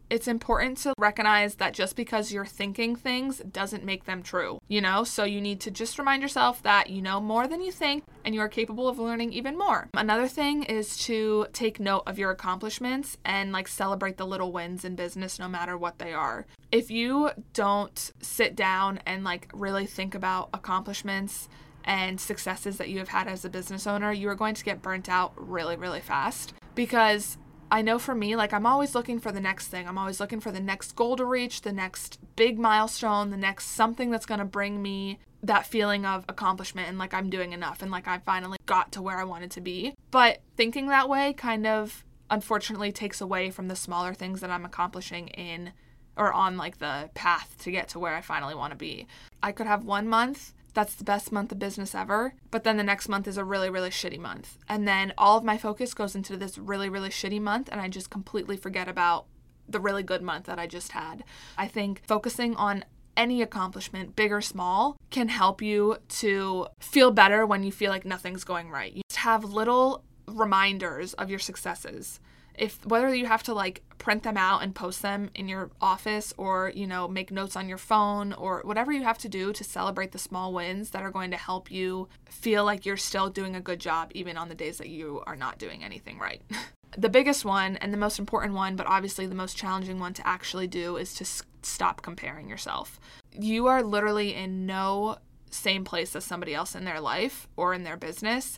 it's 0.09 0.27
important 0.27 0.77
to 0.79 0.93
recognize 0.97 1.55
that 1.55 1.73
just 1.73 1.95
because 1.95 2.31
you're 2.31 2.45
thinking 2.45 2.95
things 2.95 3.39
doesn't 3.39 3.83
make 3.83 4.05
them 4.05 4.23
true, 4.23 4.59
you 4.67 4.81
know? 4.81 5.03
So 5.03 5.23
you 5.23 5.41
need 5.41 5.59
to 5.61 5.71
just 5.71 5.99
remind 5.99 6.21
yourself 6.21 6.63
that 6.63 6.89
you 6.89 7.01
know 7.01 7.19
more 7.19 7.47
than 7.47 7.61
you 7.61 7.71
think 7.71 8.03
and 8.25 8.33
you 8.33 8.41
are 8.41 8.49
capable 8.49 8.87
of 8.87 8.99
learning 8.99 9.33
even 9.33 9.57
more. 9.57 9.89
Another 9.93 10.27
thing 10.27 10.63
is 10.63 10.97
to 11.05 11.47
take 11.53 11.79
note 11.79 12.03
of 12.07 12.17
your 12.17 12.31
accomplishments 12.31 13.17
and 13.23 13.51
like 13.51 13.67
celebrate 13.67 14.17
the 14.17 14.27
little 14.27 14.51
wins 14.51 14.83
in 14.83 14.95
business 14.95 15.39
no 15.39 15.47
matter 15.47 15.77
what 15.77 15.99
they 15.99 16.13
are. 16.13 16.45
If 16.71 16.91
you 16.91 17.31
don't 17.53 18.11
sit 18.21 18.55
down 18.55 18.99
and 19.05 19.23
like 19.23 19.49
really 19.53 19.85
think 19.85 20.15
about 20.15 20.49
accomplishments, 20.53 21.49
and 21.85 22.19
successes 22.19 22.77
that 22.77 22.89
you 22.89 22.99
have 22.99 23.07
had 23.07 23.27
as 23.27 23.45
a 23.45 23.49
business 23.49 23.87
owner, 23.87 24.11
you 24.11 24.29
are 24.29 24.35
going 24.35 24.53
to 24.53 24.63
get 24.63 24.81
burnt 24.81 25.09
out 25.09 25.33
really, 25.35 25.75
really 25.75 26.01
fast 26.01 26.53
because 26.75 27.37
I 27.71 27.81
know 27.81 27.99
for 27.99 28.15
me, 28.15 28.35
like 28.35 28.53
I'm 28.53 28.65
always 28.65 28.95
looking 28.95 29.19
for 29.19 29.31
the 29.31 29.39
next 29.39 29.67
thing. 29.67 29.87
I'm 29.87 29.97
always 29.97 30.19
looking 30.19 30.39
for 30.39 30.51
the 30.51 30.59
next 30.59 30.95
goal 30.95 31.15
to 31.17 31.25
reach, 31.25 31.61
the 31.61 31.71
next 31.71 32.19
big 32.35 32.57
milestone, 32.57 33.29
the 33.29 33.37
next 33.37 33.67
something 33.67 34.09
that's 34.09 34.25
going 34.25 34.39
to 34.39 34.45
bring 34.45 34.81
me 34.81 35.19
that 35.43 35.65
feeling 35.65 36.05
of 36.05 36.25
accomplishment 36.27 36.89
and 36.89 36.97
like 36.97 37.13
I'm 37.13 37.29
doing 37.29 37.53
enough 37.53 37.81
and 37.81 37.91
like 37.91 38.07
I 38.07 38.17
finally 38.19 38.57
got 38.65 38.91
to 38.93 39.01
where 39.01 39.17
I 39.17 39.23
wanted 39.23 39.51
to 39.51 39.61
be. 39.61 39.93
But 40.11 40.41
thinking 40.57 40.87
that 40.87 41.07
way 41.07 41.33
kind 41.33 41.65
of 41.65 42.03
unfortunately 42.29 42.91
takes 42.91 43.21
away 43.21 43.49
from 43.49 43.67
the 43.67 43.75
smaller 43.75 44.13
things 44.13 44.41
that 44.41 44.49
I'm 44.49 44.65
accomplishing 44.65 45.27
in 45.29 45.71
or 46.17 46.33
on 46.33 46.57
like 46.57 46.79
the 46.79 47.09
path 47.13 47.55
to 47.59 47.71
get 47.71 47.87
to 47.89 47.99
where 47.99 48.15
I 48.15 48.21
finally 48.21 48.55
want 48.55 48.71
to 48.71 48.77
be. 48.77 49.07
I 49.41 49.51
could 49.51 49.67
have 49.67 49.85
one 49.85 50.07
month 50.07 50.53
that's 50.73 50.95
the 50.95 51.03
best 51.03 51.31
month 51.31 51.51
of 51.51 51.59
business 51.59 51.95
ever. 51.95 52.33
But 52.51 52.63
then 52.63 52.77
the 52.77 52.83
next 52.83 53.09
month 53.09 53.27
is 53.27 53.37
a 53.37 53.43
really, 53.43 53.69
really 53.69 53.89
shitty 53.89 54.19
month. 54.19 54.57
And 54.67 54.87
then 54.87 55.13
all 55.17 55.37
of 55.37 55.43
my 55.43 55.57
focus 55.57 55.93
goes 55.93 56.15
into 56.15 56.37
this 56.37 56.57
really, 56.57 56.89
really 56.89 57.09
shitty 57.09 57.41
month, 57.41 57.69
and 57.71 57.81
I 57.81 57.87
just 57.87 58.09
completely 58.09 58.57
forget 58.57 58.87
about 58.87 59.25
the 59.67 59.79
really 59.79 60.03
good 60.03 60.21
month 60.21 60.45
that 60.45 60.59
I 60.59 60.67
just 60.67 60.91
had. 60.91 61.23
I 61.57 61.67
think 61.67 62.01
focusing 62.07 62.55
on 62.55 62.85
any 63.15 63.41
accomplishment, 63.41 64.15
big 64.15 64.31
or 64.31 64.41
small, 64.41 64.97
can 65.09 65.27
help 65.27 65.61
you 65.61 65.97
to 66.07 66.67
feel 66.79 67.11
better 67.11 67.45
when 67.45 67.63
you 67.63 67.71
feel 67.71 67.91
like 67.91 68.05
nothing's 68.05 68.43
going 68.43 68.69
right. 68.69 68.93
You 68.93 69.01
just 69.09 69.19
have 69.19 69.43
little 69.43 70.03
reminders 70.27 71.13
of 71.15 71.29
your 71.29 71.39
successes 71.39 72.19
if 72.59 72.85
whether 72.85 73.13
you 73.15 73.25
have 73.25 73.43
to 73.43 73.53
like 73.53 73.81
print 73.97 74.23
them 74.23 74.37
out 74.37 74.63
and 74.63 74.73
post 74.75 75.01
them 75.01 75.29
in 75.35 75.47
your 75.47 75.69
office 75.81 76.33
or 76.37 76.71
you 76.75 76.85
know 76.87 77.07
make 77.07 77.31
notes 77.31 77.55
on 77.55 77.67
your 77.67 77.77
phone 77.77 78.33
or 78.33 78.61
whatever 78.63 78.91
you 78.91 79.03
have 79.03 79.17
to 79.17 79.29
do 79.29 79.51
to 79.53 79.63
celebrate 79.63 80.11
the 80.11 80.17
small 80.17 80.53
wins 80.53 80.91
that 80.91 81.03
are 81.03 81.11
going 81.11 81.31
to 81.31 81.37
help 81.37 81.71
you 81.71 82.07
feel 82.25 82.63
like 82.63 82.85
you're 82.85 82.97
still 82.97 83.29
doing 83.29 83.55
a 83.55 83.61
good 83.61 83.79
job 83.79 84.11
even 84.13 84.37
on 84.37 84.49
the 84.49 84.55
days 84.55 84.77
that 84.77 84.89
you 84.89 85.21
are 85.25 85.35
not 85.35 85.57
doing 85.57 85.83
anything 85.83 86.19
right. 86.19 86.41
The 86.97 87.07
biggest 87.07 87.45
one 87.45 87.75
and 87.77 87.93
the 87.93 87.99
most 87.99 88.17
important 88.17 88.55
one 88.55 88.75
but 88.75 88.87
obviously 88.87 89.27
the 89.27 89.35
most 89.35 89.55
challenging 89.55 89.99
one 89.99 90.13
to 90.15 90.27
actually 90.27 90.65
do 90.65 90.97
is 90.97 91.13
to 91.15 91.23
s- 91.23 91.43
stop 91.61 92.01
comparing 92.01 92.49
yourself. 92.49 92.99
You 93.31 93.67
are 93.67 93.83
literally 93.83 94.33
in 94.33 94.65
no 94.65 95.19
same 95.51 95.83
place 95.83 96.15
as 96.15 96.25
somebody 96.25 96.55
else 96.55 96.73
in 96.73 96.85
their 96.85 96.99
life 96.99 97.47
or 97.55 97.75
in 97.75 97.83
their 97.83 97.95
business 97.95 98.57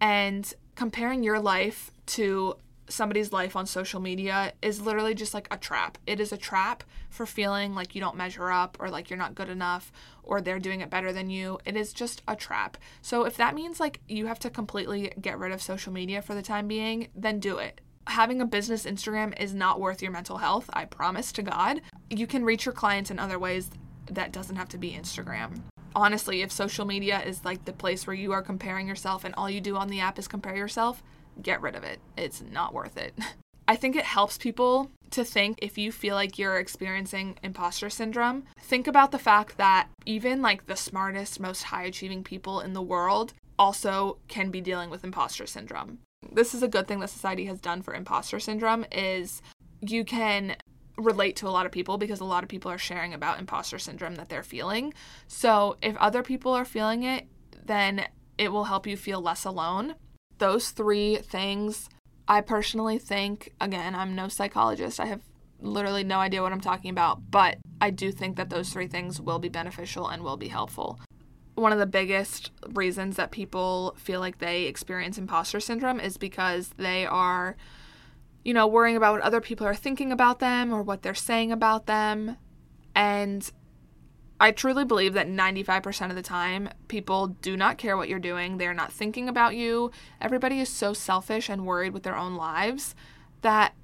and 0.00 0.52
comparing 0.74 1.22
your 1.22 1.38
life 1.38 1.92
to 2.06 2.56
somebody's 2.88 3.32
life 3.32 3.56
on 3.56 3.66
social 3.66 4.00
media 4.00 4.52
is 4.62 4.80
literally 4.80 5.14
just 5.14 5.34
like 5.34 5.48
a 5.50 5.56
trap. 5.56 5.98
It 6.06 6.20
is 6.20 6.32
a 6.32 6.36
trap 6.36 6.84
for 7.10 7.26
feeling 7.26 7.74
like 7.74 7.94
you 7.94 8.00
don't 8.00 8.16
measure 8.16 8.50
up 8.50 8.76
or 8.80 8.90
like 8.90 9.10
you're 9.10 9.18
not 9.18 9.34
good 9.34 9.48
enough 9.48 9.92
or 10.22 10.40
they're 10.40 10.58
doing 10.58 10.80
it 10.80 10.90
better 10.90 11.12
than 11.12 11.30
you. 11.30 11.58
It 11.64 11.76
is 11.76 11.92
just 11.92 12.22
a 12.26 12.36
trap. 12.36 12.76
So 13.02 13.24
if 13.24 13.36
that 13.36 13.54
means 13.54 13.80
like 13.80 14.00
you 14.08 14.26
have 14.26 14.38
to 14.40 14.50
completely 14.50 15.12
get 15.20 15.38
rid 15.38 15.52
of 15.52 15.62
social 15.62 15.92
media 15.92 16.22
for 16.22 16.34
the 16.34 16.42
time 16.42 16.68
being, 16.68 17.08
then 17.14 17.40
do 17.40 17.58
it. 17.58 17.80
Having 18.06 18.40
a 18.40 18.46
business 18.46 18.86
Instagram 18.86 19.38
is 19.38 19.54
not 19.54 19.80
worth 19.80 20.02
your 20.02 20.12
mental 20.12 20.38
health, 20.38 20.70
I 20.72 20.86
promise 20.86 21.30
to 21.32 21.42
God. 21.42 21.82
You 22.08 22.26
can 22.26 22.44
reach 22.44 22.64
your 22.64 22.72
clients 22.72 23.10
in 23.10 23.18
other 23.18 23.38
ways 23.38 23.70
that 24.10 24.32
doesn't 24.32 24.56
have 24.56 24.70
to 24.70 24.78
be 24.78 24.92
Instagram 24.92 25.60
honestly, 25.94 26.42
if 26.42 26.52
social 26.52 26.84
media 26.84 27.20
is 27.22 27.44
like 27.44 27.64
the 27.64 27.72
place 27.72 28.06
where 28.06 28.14
you 28.14 28.30
are 28.32 28.42
comparing 28.42 28.86
yourself 28.86 29.24
and 29.24 29.34
all 29.34 29.50
you 29.50 29.60
do 29.60 29.76
on 29.76 29.88
the 29.88 30.00
app 30.00 30.18
is 30.18 30.28
compare 30.28 30.56
yourself, 30.56 31.02
get 31.42 31.60
rid 31.62 31.74
of 31.74 31.84
it. 31.84 32.00
It's 32.16 32.42
not 32.42 32.74
worth 32.74 32.96
it. 32.96 33.14
I 33.68 33.76
think 33.76 33.96
it 33.96 34.04
helps 34.04 34.38
people 34.38 34.90
to 35.10 35.24
think 35.24 35.58
if 35.60 35.76
you 35.76 35.92
feel 35.92 36.14
like 36.14 36.38
you're 36.38 36.58
experiencing 36.58 37.38
imposter 37.42 37.90
syndrome, 37.90 38.44
think 38.58 38.86
about 38.86 39.12
the 39.12 39.18
fact 39.18 39.58
that 39.58 39.88
even 40.06 40.40
like 40.40 40.66
the 40.66 40.76
smartest, 40.76 41.38
most 41.38 41.64
high 41.64 41.84
achieving 41.84 42.24
people 42.24 42.60
in 42.60 42.72
the 42.72 42.82
world 42.82 43.34
also 43.58 44.16
can 44.26 44.50
be 44.50 44.62
dealing 44.62 44.88
with 44.88 45.04
imposter 45.04 45.46
syndrome. 45.46 45.98
This 46.32 46.54
is 46.54 46.62
a 46.62 46.68
good 46.68 46.88
thing 46.88 47.00
that 47.00 47.10
society 47.10 47.44
has 47.44 47.60
done 47.60 47.82
for 47.82 47.94
imposter 47.94 48.40
syndrome 48.40 48.86
is 48.90 49.42
you 49.80 50.02
can 50.02 50.56
relate 50.96 51.36
to 51.36 51.46
a 51.46 51.50
lot 51.50 51.66
of 51.66 51.72
people 51.72 51.98
because 51.98 52.20
a 52.20 52.24
lot 52.24 52.42
of 52.42 52.48
people 52.48 52.70
are 52.70 52.78
sharing 52.78 53.12
about 53.12 53.38
imposter 53.38 53.78
syndrome 53.78 54.16
that 54.16 54.30
they're 54.30 54.42
feeling. 54.42 54.94
So, 55.26 55.76
if 55.82 55.96
other 55.96 56.22
people 56.22 56.52
are 56.52 56.64
feeling 56.64 57.02
it, 57.04 57.26
then 57.64 58.06
it 58.38 58.50
will 58.50 58.64
help 58.64 58.86
you 58.86 58.96
feel 58.96 59.20
less 59.20 59.44
alone 59.44 59.94
those 60.38 60.70
three 60.70 61.16
things, 61.16 61.88
I 62.26 62.40
personally 62.40 62.98
think, 62.98 63.52
again, 63.60 63.94
I'm 63.94 64.14
no 64.14 64.28
psychologist. 64.28 65.00
I 65.00 65.06
have 65.06 65.22
literally 65.60 66.04
no 66.04 66.18
idea 66.18 66.42
what 66.42 66.52
I'm 66.52 66.60
talking 66.60 66.90
about, 66.90 67.30
but 67.30 67.58
I 67.80 67.90
do 67.90 68.12
think 68.12 68.36
that 68.36 68.50
those 68.50 68.70
three 68.70 68.86
things 68.86 69.20
will 69.20 69.38
be 69.38 69.48
beneficial 69.48 70.08
and 70.08 70.22
will 70.22 70.36
be 70.36 70.48
helpful. 70.48 71.00
One 71.54 71.72
of 71.72 71.78
the 71.78 71.86
biggest 71.86 72.52
reasons 72.68 73.16
that 73.16 73.32
people 73.32 73.96
feel 73.98 74.20
like 74.20 74.38
they 74.38 74.64
experience 74.64 75.18
imposter 75.18 75.58
syndrome 75.58 75.98
is 75.98 76.16
because 76.16 76.70
they 76.76 77.04
are, 77.04 77.56
you 78.44 78.54
know, 78.54 78.66
worrying 78.66 78.96
about 78.96 79.14
what 79.14 79.22
other 79.22 79.40
people 79.40 79.66
are 79.66 79.74
thinking 79.74 80.12
about 80.12 80.38
them 80.38 80.72
or 80.72 80.82
what 80.82 81.02
they're 81.02 81.14
saying 81.14 81.50
about 81.50 81.86
them. 81.86 82.36
And 82.94 83.50
I 84.40 84.52
truly 84.52 84.84
believe 84.84 85.14
that 85.14 85.26
95% 85.26 86.10
of 86.10 86.16
the 86.16 86.22
time, 86.22 86.68
people 86.86 87.28
do 87.28 87.56
not 87.56 87.76
care 87.76 87.96
what 87.96 88.08
you're 88.08 88.20
doing. 88.20 88.56
They're 88.56 88.74
not 88.74 88.92
thinking 88.92 89.28
about 89.28 89.56
you. 89.56 89.90
Everybody 90.20 90.60
is 90.60 90.68
so 90.68 90.92
selfish 90.92 91.48
and 91.48 91.66
worried 91.66 91.92
with 91.92 92.04
their 92.04 92.16
own 92.16 92.36
lives 92.36 92.94
that 93.42 93.74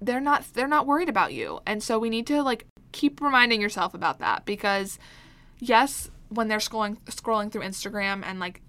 they're 0.00 0.20
not 0.20 0.44
they're 0.54 0.66
not 0.66 0.86
worried 0.86 1.08
about 1.08 1.32
you. 1.32 1.60
And 1.64 1.82
so 1.82 1.98
we 1.98 2.10
need 2.10 2.26
to 2.26 2.42
like 2.42 2.66
keep 2.90 3.20
reminding 3.20 3.60
yourself 3.60 3.94
about 3.94 4.18
that 4.18 4.44
because 4.44 4.98
yes, 5.60 6.10
when 6.28 6.48
they're 6.48 6.58
scrolling 6.58 6.96
scrolling 7.06 7.52
through 7.52 7.62
Instagram 7.62 8.22
and 8.24 8.40
like 8.40 8.60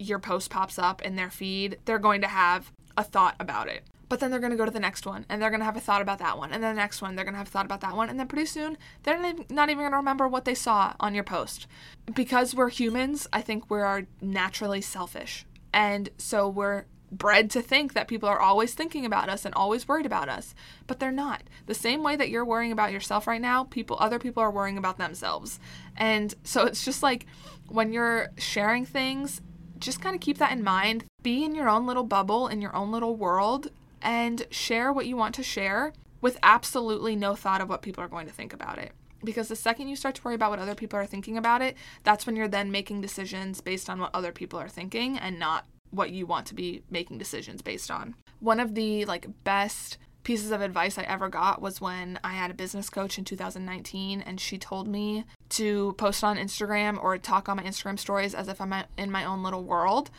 your 0.00 0.18
post 0.18 0.50
pops 0.50 0.80
up 0.80 1.00
in 1.02 1.14
their 1.14 1.30
feed, 1.30 1.78
they're 1.84 2.00
going 2.00 2.22
to 2.22 2.26
have 2.26 2.72
a 2.96 3.04
thought 3.04 3.36
about 3.38 3.68
it 3.68 3.84
but 4.12 4.20
then 4.20 4.30
they're 4.30 4.40
going 4.40 4.52
to 4.52 4.58
go 4.58 4.66
to 4.66 4.70
the 4.70 4.78
next 4.78 5.06
one 5.06 5.24
and 5.30 5.40
they're 5.40 5.48
going 5.48 5.58
to 5.58 5.64
have 5.64 5.74
a 5.74 5.80
thought 5.80 6.02
about 6.02 6.18
that 6.18 6.36
one 6.36 6.52
and 6.52 6.62
then 6.62 6.76
the 6.76 6.82
next 6.82 7.00
one 7.00 7.16
they're 7.16 7.24
going 7.24 7.32
to 7.32 7.38
have 7.38 7.46
a 7.46 7.50
thought 7.50 7.64
about 7.64 7.80
that 7.80 7.96
one 7.96 8.10
and 8.10 8.20
then 8.20 8.28
pretty 8.28 8.44
soon 8.44 8.76
they're 9.04 9.18
not 9.48 9.70
even 9.70 9.78
going 9.78 9.90
to 9.90 9.96
remember 9.96 10.28
what 10.28 10.44
they 10.44 10.54
saw 10.54 10.92
on 11.00 11.14
your 11.14 11.24
post. 11.24 11.66
Because 12.14 12.54
we're 12.54 12.68
humans 12.68 13.26
i 13.32 13.40
think 13.40 13.70
we 13.70 13.80
are 13.80 14.06
naturally 14.20 14.82
selfish. 14.82 15.46
And 15.72 16.10
so 16.18 16.46
we're 16.46 16.84
bred 17.10 17.48
to 17.52 17.62
think 17.62 17.94
that 17.94 18.06
people 18.06 18.28
are 18.28 18.38
always 18.38 18.74
thinking 18.74 19.06
about 19.06 19.30
us 19.30 19.46
and 19.46 19.54
always 19.54 19.88
worried 19.88 20.04
about 20.04 20.28
us 20.28 20.54
but 20.86 21.00
they're 21.00 21.10
not. 21.10 21.44
The 21.64 21.72
same 21.72 22.02
way 22.02 22.14
that 22.14 22.28
you're 22.28 22.44
worrying 22.44 22.70
about 22.70 22.92
yourself 22.92 23.26
right 23.26 23.40
now 23.40 23.64
people 23.64 23.96
other 23.98 24.18
people 24.18 24.42
are 24.42 24.50
worrying 24.50 24.76
about 24.76 24.98
themselves. 24.98 25.58
And 25.96 26.34
so 26.44 26.66
it's 26.66 26.84
just 26.84 27.02
like 27.02 27.24
when 27.66 27.94
you're 27.94 28.28
sharing 28.36 28.84
things 28.84 29.40
just 29.78 30.02
kind 30.02 30.14
of 30.14 30.20
keep 30.20 30.38
that 30.38 30.52
in 30.52 30.62
mind. 30.62 31.06
Be 31.22 31.44
in 31.44 31.54
your 31.54 31.68
own 31.68 31.86
little 31.86 32.04
bubble 32.04 32.46
in 32.46 32.60
your 32.60 32.76
own 32.76 32.92
little 32.92 33.16
world 33.16 33.70
and 34.02 34.46
share 34.50 34.92
what 34.92 35.06
you 35.06 35.16
want 35.16 35.34
to 35.36 35.42
share 35.42 35.92
with 36.20 36.38
absolutely 36.42 37.16
no 37.16 37.34
thought 37.34 37.60
of 37.60 37.68
what 37.68 37.82
people 37.82 38.02
are 38.02 38.08
going 38.08 38.26
to 38.26 38.32
think 38.32 38.52
about 38.52 38.78
it. 38.78 38.92
Because 39.24 39.48
the 39.48 39.56
second 39.56 39.88
you 39.88 39.96
start 39.96 40.16
to 40.16 40.22
worry 40.22 40.34
about 40.34 40.50
what 40.50 40.58
other 40.58 40.74
people 40.74 40.98
are 40.98 41.06
thinking 41.06 41.36
about 41.36 41.62
it, 41.62 41.76
that's 42.02 42.26
when 42.26 42.36
you're 42.36 42.48
then 42.48 42.70
making 42.70 43.00
decisions 43.00 43.60
based 43.60 43.88
on 43.88 44.00
what 44.00 44.14
other 44.14 44.32
people 44.32 44.58
are 44.58 44.68
thinking 44.68 45.16
and 45.16 45.38
not 45.38 45.66
what 45.90 46.10
you 46.10 46.26
want 46.26 46.46
to 46.46 46.54
be 46.54 46.82
making 46.90 47.18
decisions 47.18 47.62
based 47.62 47.90
on. 47.90 48.14
One 48.40 48.58
of 48.58 48.74
the 48.74 49.04
like 49.04 49.26
best 49.44 49.98
pieces 50.24 50.50
of 50.50 50.60
advice 50.60 50.98
I 50.98 51.02
ever 51.02 51.28
got 51.28 51.60
was 51.60 51.80
when 51.80 52.18
I 52.22 52.32
had 52.32 52.50
a 52.50 52.54
business 52.54 52.88
coach 52.88 53.18
in 53.18 53.24
2019 53.24 54.20
and 54.20 54.40
she 54.40 54.58
told 54.58 54.88
me 54.88 55.24
to 55.50 55.94
post 55.98 56.22
on 56.22 56.36
Instagram 56.36 57.02
or 57.02 57.18
talk 57.18 57.48
on 57.48 57.56
my 57.56 57.64
Instagram 57.64 57.98
stories 57.98 58.34
as 58.34 58.48
if 58.48 58.60
I'm 58.60 58.74
in 58.96 59.10
my 59.10 59.24
own 59.24 59.42
little 59.42 59.64
world 59.64 60.10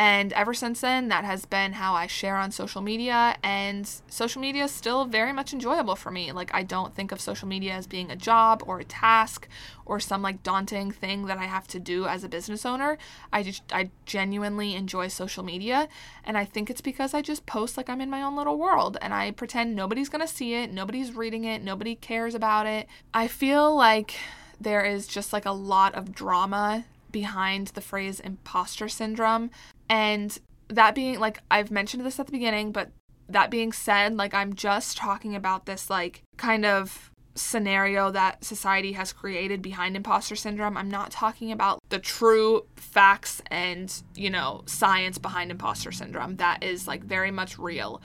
And 0.00 0.32
ever 0.32 0.54
since 0.54 0.80
then, 0.80 1.08
that 1.08 1.26
has 1.26 1.44
been 1.44 1.74
how 1.74 1.92
I 1.92 2.06
share 2.06 2.36
on 2.36 2.52
social 2.52 2.80
media. 2.80 3.36
And 3.42 3.86
social 4.08 4.40
media 4.40 4.64
is 4.64 4.70
still 4.70 5.04
very 5.04 5.30
much 5.30 5.52
enjoyable 5.52 5.94
for 5.94 6.10
me. 6.10 6.32
Like, 6.32 6.50
I 6.54 6.62
don't 6.62 6.94
think 6.94 7.12
of 7.12 7.20
social 7.20 7.46
media 7.46 7.74
as 7.74 7.86
being 7.86 8.10
a 8.10 8.16
job 8.16 8.62
or 8.66 8.80
a 8.80 8.84
task 8.84 9.46
or 9.84 10.00
some 10.00 10.22
like 10.22 10.42
daunting 10.42 10.90
thing 10.90 11.26
that 11.26 11.36
I 11.36 11.44
have 11.44 11.68
to 11.68 11.78
do 11.78 12.06
as 12.06 12.24
a 12.24 12.30
business 12.30 12.64
owner. 12.64 12.96
I 13.30 13.42
just, 13.42 13.62
I 13.74 13.90
genuinely 14.06 14.74
enjoy 14.74 15.08
social 15.08 15.44
media. 15.44 15.86
And 16.24 16.38
I 16.38 16.46
think 16.46 16.70
it's 16.70 16.80
because 16.80 17.12
I 17.12 17.20
just 17.20 17.44
post 17.44 17.76
like 17.76 17.90
I'm 17.90 18.00
in 18.00 18.08
my 18.08 18.22
own 18.22 18.36
little 18.36 18.56
world 18.56 18.96
and 19.02 19.12
I 19.12 19.32
pretend 19.32 19.76
nobody's 19.76 20.08
to 20.08 20.26
see 20.26 20.54
it, 20.54 20.72
nobody's 20.72 21.14
reading 21.14 21.44
it, 21.44 21.62
nobody 21.62 21.94
cares 21.94 22.34
about 22.34 22.66
it. 22.66 22.88
I 23.12 23.28
feel 23.28 23.76
like 23.76 24.14
there 24.58 24.82
is 24.82 25.06
just 25.06 25.34
like 25.34 25.44
a 25.44 25.52
lot 25.52 25.94
of 25.94 26.14
drama 26.14 26.86
behind 27.12 27.68
the 27.68 27.80
phrase 27.80 28.20
imposter 28.20 28.88
syndrome. 28.88 29.50
And 29.88 30.38
that 30.68 30.94
being 30.94 31.18
like, 31.18 31.40
I've 31.50 31.70
mentioned 31.70 32.04
this 32.04 32.20
at 32.20 32.26
the 32.26 32.32
beginning, 32.32 32.72
but 32.72 32.90
that 33.28 33.50
being 33.50 33.72
said, 33.72 34.16
like, 34.16 34.34
I'm 34.34 34.54
just 34.54 34.96
talking 34.96 35.36
about 35.36 35.66
this, 35.66 35.88
like, 35.88 36.22
kind 36.36 36.66
of 36.66 37.10
scenario 37.36 38.10
that 38.10 38.44
society 38.44 38.92
has 38.92 39.12
created 39.12 39.62
behind 39.62 39.96
imposter 39.96 40.34
syndrome. 40.34 40.76
I'm 40.76 40.90
not 40.90 41.12
talking 41.12 41.52
about 41.52 41.78
the 41.88 42.00
true 42.00 42.66
facts 42.76 43.40
and, 43.46 44.02
you 44.16 44.30
know, 44.30 44.62
science 44.66 45.16
behind 45.18 45.50
imposter 45.52 45.92
syndrome. 45.92 46.36
That 46.36 46.64
is, 46.64 46.88
like, 46.88 47.04
very 47.04 47.30
much 47.30 47.58
real. 47.58 48.02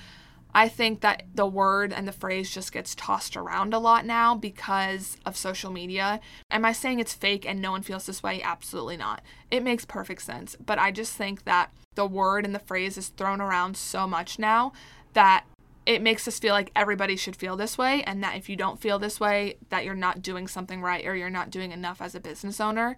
I 0.56 0.70
think 0.70 1.02
that 1.02 1.24
the 1.36 1.46
word 1.46 1.92
and 1.92 2.08
the 2.08 2.14
phrase 2.14 2.50
just 2.50 2.72
gets 2.72 2.96
tossed 2.96 3.36
around 3.36 3.74
a 3.74 3.80
lot 3.80 4.06
now 4.06 4.36
because 4.36 5.18
of 5.26 5.36
social 5.36 5.70
media. 5.70 6.22
Am 6.50 6.64
I 6.64 6.72
saying 6.72 7.02
it's 7.02 7.14
fake 7.14 7.46
and 7.46 7.62
no 7.62 7.72
one 7.72 7.82
feels 7.82 8.06
this 8.06 8.24
way? 8.24 8.42
Absolutely 8.42 8.96
not. 8.96 9.22
It 9.52 9.64
makes 9.64 9.84
perfect 9.84 10.22
sense. 10.22 10.56
But 10.66 10.80
I 10.80 10.92
just 10.92 11.14
think 11.14 11.44
that 11.44 11.72
the 11.96 12.08
word 12.08 12.46
and 12.46 12.56
the 12.56 12.60
phrase 12.60 12.98
is 12.98 13.10
thrown 13.10 13.42
around 13.42 13.76
so 13.76 14.08
much 14.08 14.40
now 14.40 14.72
that 15.12 15.44
it 15.86 16.02
makes 16.02 16.26
us 16.26 16.40
feel 16.40 16.54
like 16.54 16.72
everybody 16.74 17.18
should 17.18 17.36
feel 17.36 17.58
this 17.58 17.78
way 17.78 18.02
and 18.04 18.24
that 18.24 18.38
if 18.38 18.48
you 18.48 18.56
don't 18.56 18.80
feel 18.80 18.98
this 18.98 19.20
way 19.20 19.58
that 19.70 19.84
you're 19.84 19.94
not 19.94 20.22
doing 20.22 20.48
something 20.48 20.82
right 20.82 21.06
or 21.06 21.16
you're 21.16 21.30
not 21.30 21.52
doing 21.52 21.74
enough 21.74 22.02
as 22.02 22.16
a 22.16 22.20
business 22.20 22.62
owner 22.62 22.96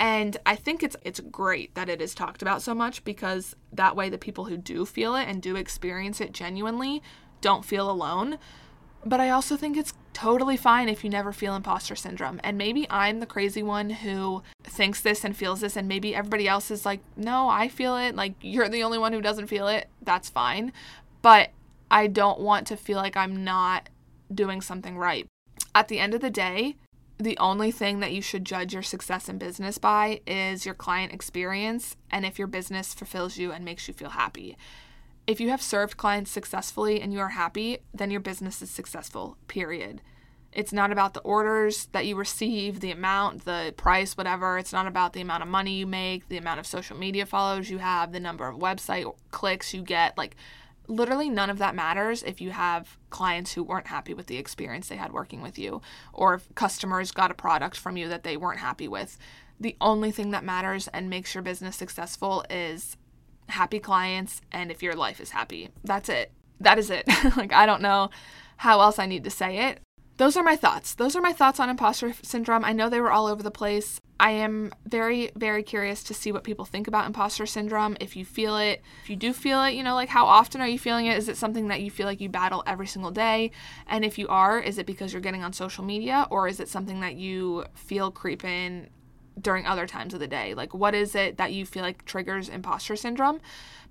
and 0.00 0.38
I 0.46 0.56
think 0.56 0.82
it's 0.82 0.96
it's 1.02 1.20
great 1.20 1.74
that 1.74 1.90
it 1.90 2.00
is 2.00 2.14
talked 2.14 2.40
about 2.40 2.62
so 2.62 2.74
much 2.74 3.04
because 3.04 3.54
that 3.70 3.94
way 3.94 4.08
the 4.08 4.18
people 4.18 4.46
who 4.46 4.56
do 4.56 4.86
feel 4.86 5.14
it 5.14 5.28
and 5.28 5.42
do 5.42 5.54
experience 5.56 6.20
it 6.20 6.32
genuinely 6.32 7.02
don't 7.42 7.64
feel 7.64 7.90
alone. 7.90 8.38
But 9.04 9.20
I 9.20 9.30
also 9.30 9.56
think 9.56 9.76
it's 9.76 9.94
totally 10.12 10.56
fine 10.56 10.88
if 10.88 11.04
you 11.04 11.10
never 11.10 11.32
feel 11.32 11.54
imposter 11.54 11.96
syndrome. 11.96 12.40
And 12.44 12.58
maybe 12.58 12.86
I'm 12.90 13.20
the 13.20 13.26
crazy 13.26 13.62
one 13.62 13.90
who 13.90 14.42
thinks 14.64 15.00
this 15.00 15.24
and 15.24 15.36
feels 15.36 15.60
this, 15.60 15.76
and 15.76 15.88
maybe 15.88 16.14
everybody 16.14 16.46
else 16.46 16.70
is 16.70 16.84
like, 16.84 17.00
no, 17.16 17.48
I 17.48 17.68
feel 17.68 17.96
it. 17.96 18.14
Like, 18.14 18.34
you're 18.42 18.68
the 18.68 18.82
only 18.82 18.98
one 18.98 19.14
who 19.14 19.22
doesn't 19.22 19.46
feel 19.46 19.68
it. 19.68 19.88
That's 20.02 20.28
fine. 20.28 20.72
But 21.22 21.50
I 21.90 22.08
don't 22.08 22.40
want 22.40 22.66
to 22.66 22.76
feel 22.76 22.98
like 22.98 23.16
I'm 23.16 23.42
not 23.42 23.88
doing 24.34 24.60
something 24.60 24.98
right. 24.98 25.26
At 25.74 25.88
the 25.88 25.98
end 25.98 26.12
of 26.12 26.20
the 26.20 26.30
day, 26.30 26.76
the 27.20 27.38
only 27.38 27.70
thing 27.70 28.00
that 28.00 28.12
you 28.12 28.22
should 28.22 28.44
judge 28.44 28.72
your 28.72 28.82
success 28.82 29.28
in 29.28 29.38
business 29.38 29.78
by 29.78 30.20
is 30.26 30.64
your 30.64 30.74
client 30.74 31.12
experience 31.12 31.96
and 32.10 32.24
if 32.24 32.38
your 32.38 32.48
business 32.48 32.94
fulfills 32.94 33.36
you 33.36 33.52
and 33.52 33.64
makes 33.64 33.86
you 33.86 33.94
feel 33.94 34.10
happy. 34.10 34.56
If 35.26 35.40
you 35.40 35.50
have 35.50 35.62
served 35.62 35.96
clients 35.96 36.30
successfully 36.30 37.00
and 37.00 37.12
you 37.12 37.20
are 37.20 37.28
happy, 37.28 37.78
then 37.94 38.10
your 38.10 38.20
business 38.20 38.62
is 38.62 38.70
successful, 38.70 39.36
period. 39.46 40.00
It's 40.52 40.72
not 40.72 40.90
about 40.90 41.14
the 41.14 41.20
orders 41.20 41.86
that 41.92 42.06
you 42.06 42.16
receive, 42.16 42.80
the 42.80 42.90
amount, 42.90 43.44
the 43.44 43.72
price, 43.76 44.16
whatever. 44.16 44.58
It's 44.58 44.72
not 44.72 44.88
about 44.88 45.12
the 45.12 45.20
amount 45.20 45.44
of 45.44 45.48
money 45.48 45.74
you 45.74 45.86
make, 45.86 46.28
the 46.28 46.38
amount 46.38 46.58
of 46.58 46.66
social 46.66 46.96
media 46.96 47.24
follows 47.26 47.70
you 47.70 47.78
have, 47.78 48.10
the 48.10 48.18
number 48.18 48.48
of 48.48 48.58
website 48.58 49.14
clicks 49.30 49.72
you 49.72 49.82
get. 49.82 50.18
Like, 50.18 50.34
literally 50.86 51.30
none 51.30 51.50
of 51.50 51.58
that 51.58 51.74
matters 51.74 52.22
if 52.22 52.40
you 52.40 52.50
have 52.50 52.98
clients 53.10 53.52
who 53.52 53.62
weren't 53.62 53.86
happy 53.86 54.14
with 54.14 54.26
the 54.26 54.36
experience 54.36 54.88
they 54.88 54.96
had 54.96 55.12
working 55.12 55.40
with 55.40 55.58
you 55.58 55.80
or 56.12 56.34
if 56.34 56.54
customers 56.54 57.12
got 57.12 57.30
a 57.30 57.34
product 57.34 57.76
from 57.76 57.96
you 57.96 58.08
that 58.08 58.24
they 58.24 58.36
weren't 58.36 58.60
happy 58.60 58.88
with. 58.88 59.16
The 59.58 59.76
only 59.80 60.10
thing 60.10 60.30
that 60.30 60.44
matters 60.44 60.88
and 60.88 61.10
makes 61.10 61.34
your 61.34 61.42
business 61.42 61.76
successful 61.76 62.44
is 62.50 62.96
happy 63.48 63.78
clients 63.78 64.40
and 64.50 64.70
if 64.70 64.82
your 64.82 64.94
life 64.94 65.20
is 65.20 65.30
happy. 65.30 65.68
That's 65.84 66.08
it. 66.08 66.32
That 66.60 66.78
is 66.78 66.90
it. 66.90 67.06
like 67.36 67.52
I 67.52 67.66
don't 67.66 67.82
know 67.82 68.10
how 68.56 68.80
else 68.80 68.98
I 68.98 69.06
need 69.06 69.24
to 69.24 69.30
say 69.30 69.70
it 69.70 69.80
those 70.20 70.36
are 70.36 70.42
my 70.42 70.54
thoughts. 70.54 70.94
Those 70.94 71.16
are 71.16 71.22
my 71.22 71.32
thoughts 71.32 71.58
on 71.58 71.70
imposter 71.70 72.12
syndrome. 72.22 72.62
I 72.62 72.74
know 72.74 72.90
they 72.90 73.00
were 73.00 73.10
all 73.10 73.26
over 73.26 73.42
the 73.42 73.50
place. 73.50 74.02
I 74.20 74.32
am 74.32 74.70
very, 74.86 75.30
very 75.34 75.62
curious 75.62 76.02
to 76.04 76.14
see 76.14 76.30
what 76.30 76.44
people 76.44 76.66
think 76.66 76.86
about 76.86 77.06
imposter 77.06 77.46
syndrome. 77.46 77.96
If 78.00 78.16
you 78.16 78.26
feel 78.26 78.58
it, 78.58 78.82
if 79.02 79.08
you 79.08 79.16
do 79.16 79.32
feel 79.32 79.64
it, 79.64 79.72
you 79.72 79.82
know, 79.82 79.94
like 79.94 80.10
how 80.10 80.26
often 80.26 80.60
are 80.60 80.68
you 80.68 80.78
feeling 80.78 81.06
it? 81.06 81.16
Is 81.16 81.30
it 81.30 81.38
something 81.38 81.68
that 81.68 81.80
you 81.80 81.90
feel 81.90 82.04
like 82.04 82.20
you 82.20 82.28
battle 82.28 82.62
every 82.66 82.86
single 82.86 83.10
day? 83.10 83.50
And 83.86 84.04
if 84.04 84.18
you 84.18 84.28
are, 84.28 84.60
is 84.60 84.76
it 84.76 84.84
because 84.84 85.14
you're 85.14 85.22
getting 85.22 85.42
on 85.42 85.54
social 85.54 85.84
media 85.84 86.26
or 86.30 86.48
is 86.48 86.60
it 86.60 86.68
something 86.68 87.00
that 87.00 87.14
you 87.14 87.64
feel 87.72 88.10
creep 88.10 88.44
in 88.44 88.90
during 89.40 89.66
other 89.66 89.86
times 89.86 90.14
of 90.14 90.20
the 90.20 90.26
day? 90.26 90.54
Like, 90.54 90.74
what 90.74 90.94
is 90.94 91.14
it 91.14 91.36
that 91.36 91.52
you 91.52 91.66
feel 91.66 91.82
like 91.82 92.04
triggers 92.04 92.48
imposter 92.48 92.96
syndrome? 92.96 93.40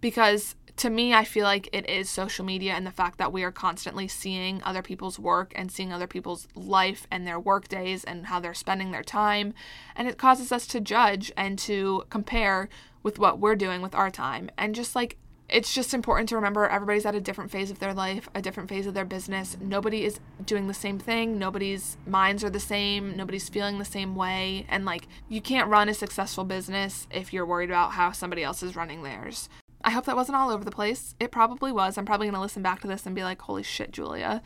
Because 0.02 0.56
to 0.78 0.90
me, 0.90 1.14
I 1.14 1.26
feel 1.26 1.44
like 1.44 1.68
it 1.74 1.90
is 1.90 2.10
social 2.10 2.46
media 2.46 2.72
and 2.74 2.88
the 2.88 2.92
fact 2.92 3.18
that 3.18 3.34
we 3.34 3.44
are 3.44 3.52
constantly 3.52 4.08
seeing 4.08 4.62
other 4.64 4.82
people's 4.82 5.20
work 5.20 5.52
and 5.56 5.70
seeing 5.70 5.92
other 5.92 6.08
people's 6.08 6.48
life 6.56 7.06
and 7.12 7.28
their 7.28 7.40
work 7.40 7.68
days 7.68 8.06
and 8.06 8.28
how 8.28 8.40
they're 8.40 8.54
spending 8.54 8.92
their 8.92 9.04
time. 9.04 9.54
And 9.96 10.08
it 10.08 10.18
causes 10.18 10.54
us 10.54 10.66
to 10.68 10.80
judge 10.80 11.34
and 11.36 11.60
to 11.60 12.04
compare 12.10 12.70
with 13.04 13.20
what 13.20 13.40
we're 13.40 13.58
doing 13.58 13.82
with 13.82 13.94
our 13.94 14.10
time. 14.10 14.50
And 14.58 14.74
just 14.74 14.96
like, 14.96 15.18
it's 15.50 15.74
just 15.74 15.94
important 15.94 16.30
to 16.30 16.36
remember 16.36 16.68
everybody's 16.68 17.06
at 17.06 17.16
a 17.16 17.22
different 17.22 17.52
phase 17.52 17.72
of 17.72 17.80
their 17.80 17.94
life, 17.94 18.30
a 18.36 18.42
different 18.42 18.70
phase 18.70 18.88
of 18.88 18.94
their 18.94 19.06
business. 19.06 19.58
Nobody 19.60 20.06
is 20.06 20.20
doing 20.46 20.68
the 20.68 20.74
same 20.74 21.00
thing. 21.00 21.38
Nobody's 21.38 21.98
minds 22.06 22.44
are 22.44 22.50
the 22.50 22.60
same. 22.60 23.18
Nobody's 23.18 23.50
feeling 23.50 23.80
the 23.80 23.86
same 23.86 24.16
way. 24.16 24.66
And 24.70 24.86
like, 24.86 25.08
you 25.28 25.42
can't 25.42 25.70
run 25.70 25.90
a 25.90 25.94
successful 25.94 26.44
business 26.44 27.08
if 27.12 27.34
you're 27.34 27.46
worried 27.46 27.70
about 27.70 27.94
how 27.94 28.12
somebody 28.12 28.44
else 28.44 28.62
is 28.64 28.76
running 28.76 29.04
theirs. 29.04 29.50
I 29.84 29.92
hope 29.92 30.06
that 30.06 30.16
wasn't 30.16 30.36
all 30.36 30.50
over 30.50 30.66
the 30.66 30.72
place. 30.72 31.16
It 31.20 31.32
probably 31.32 31.72
was. 31.72 31.98
I'm 31.98 32.06
probably 32.06 32.28
going 32.28 32.36
to 32.36 32.42
listen 32.42 32.62
back 32.62 32.82
to 32.82 32.88
this 32.88 33.06
and 33.06 33.16
be 33.16 33.24
like, 33.24 33.42
holy 33.42 33.64
shit, 33.64 33.92
Julia. 33.92 34.42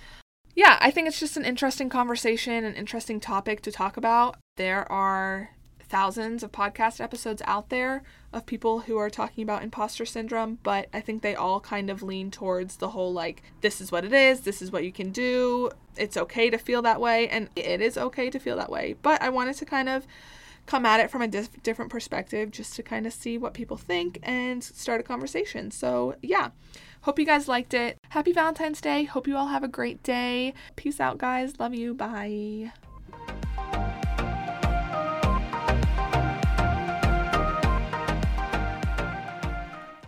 Yeah, 0.55 0.77
I 0.79 0.91
think 0.91 1.07
it's 1.07 1.19
just 1.19 1.37
an 1.37 1.45
interesting 1.45 1.89
conversation, 1.89 2.63
an 2.63 2.75
interesting 2.75 3.19
topic 3.19 3.61
to 3.61 3.71
talk 3.71 3.97
about. 3.97 4.37
There 4.57 4.89
are 4.91 5.49
thousands 5.93 6.41
of 6.41 6.51
podcast 6.51 6.99
episodes 6.99 7.43
out 7.45 7.69
there 7.69 8.01
of 8.33 8.47
people 8.47 8.79
who 8.79 8.97
are 8.97 9.11
talking 9.11 9.43
about 9.43 9.61
imposter 9.61 10.07
syndrome, 10.07 10.57
but 10.63 10.89
I 10.91 11.01
think 11.01 11.21
they 11.21 11.35
all 11.35 11.59
kind 11.59 11.91
of 11.91 12.01
lean 12.01 12.31
towards 12.31 12.77
the 12.77 12.89
whole 12.89 13.13
like, 13.13 13.43
this 13.61 13.79
is 13.79 13.91
what 13.91 14.03
it 14.03 14.11
is, 14.11 14.41
this 14.41 14.59
is 14.59 14.71
what 14.71 14.83
you 14.83 14.91
can 14.91 15.11
do, 15.11 15.69
it's 15.95 16.17
okay 16.17 16.49
to 16.49 16.57
feel 16.57 16.81
that 16.81 16.99
way, 16.99 17.29
and 17.29 17.47
it 17.55 17.79
is 17.79 17.95
okay 17.95 18.31
to 18.31 18.39
feel 18.39 18.57
that 18.57 18.71
way. 18.71 18.95
But 19.03 19.21
I 19.21 19.29
wanted 19.29 19.55
to 19.57 19.65
kind 19.65 19.87
of 19.87 20.07
come 20.65 20.83
at 20.83 20.99
it 20.99 21.11
from 21.11 21.21
a 21.21 21.27
dif- 21.27 21.61
different 21.61 21.91
perspective 21.91 22.49
just 22.49 22.75
to 22.77 22.81
kind 22.81 23.05
of 23.05 23.13
see 23.13 23.37
what 23.37 23.53
people 23.53 23.77
think 23.77 24.17
and 24.23 24.63
start 24.63 24.99
a 24.99 25.03
conversation. 25.03 25.69
So, 25.69 26.15
yeah. 26.23 26.49
Hope 27.01 27.19
you 27.19 27.25
guys 27.25 27.47
liked 27.47 27.75
it. 27.75 27.97
Happy 28.09 28.31
Valentine's 28.31 28.81
Day. 28.81 29.03
Hope 29.03 29.27
you 29.27 29.37
all 29.37 29.49
have 29.49 29.63
a 29.63 29.67
great 29.67 30.01
day. 30.01 30.55
Peace 30.75 30.99
out, 30.99 31.19
guys. 31.19 31.59
Love 31.59 31.75
you. 31.75 31.93
Bye. 31.93 32.71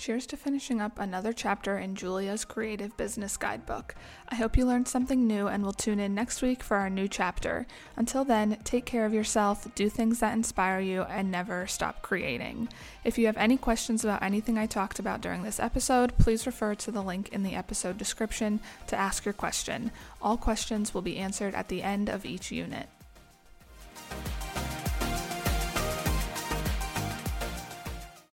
Cheers 0.05 0.27
to 0.27 0.37
finishing 0.37 0.81
up 0.81 0.99
another 0.99 1.33
chapter 1.33 1.79
in 1.79 1.95
Julia's 1.95 2.45
Creative 2.45 2.95
Business 2.95 3.37
Guidebook. 3.37 3.95
I 4.29 4.35
hope 4.35 4.55
you 4.55 4.63
learned 4.63 4.87
something 4.87 5.25
new 5.25 5.47
and 5.47 5.65
will 5.65 5.73
tune 5.73 5.99
in 5.99 6.13
next 6.13 6.43
week 6.43 6.61
for 6.61 6.77
our 6.77 6.91
new 6.91 7.07
chapter. 7.07 7.65
Until 7.95 8.23
then, 8.23 8.59
take 8.63 8.85
care 8.85 9.07
of 9.07 9.15
yourself, 9.15 9.67
do 9.73 9.89
things 9.89 10.19
that 10.19 10.33
inspire 10.33 10.79
you, 10.79 11.01
and 11.01 11.31
never 11.31 11.65
stop 11.65 12.03
creating. 12.03 12.69
If 13.03 13.17
you 13.17 13.25
have 13.25 13.37
any 13.37 13.57
questions 13.57 14.03
about 14.03 14.21
anything 14.21 14.59
I 14.59 14.67
talked 14.67 14.99
about 14.99 15.21
during 15.21 15.41
this 15.41 15.59
episode, 15.59 16.15
please 16.19 16.45
refer 16.45 16.75
to 16.75 16.91
the 16.91 17.01
link 17.01 17.29
in 17.29 17.41
the 17.41 17.55
episode 17.55 17.97
description 17.97 18.59
to 18.85 18.95
ask 18.95 19.25
your 19.25 19.33
question. 19.33 19.89
All 20.21 20.37
questions 20.37 20.93
will 20.93 21.01
be 21.01 21.17
answered 21.17 21.55
at 21.55 21.67
the 21.67 21.81
end 21.81 22.09
of 22.09 22.27
each 22.27 22.51
unit. 22.51 22.89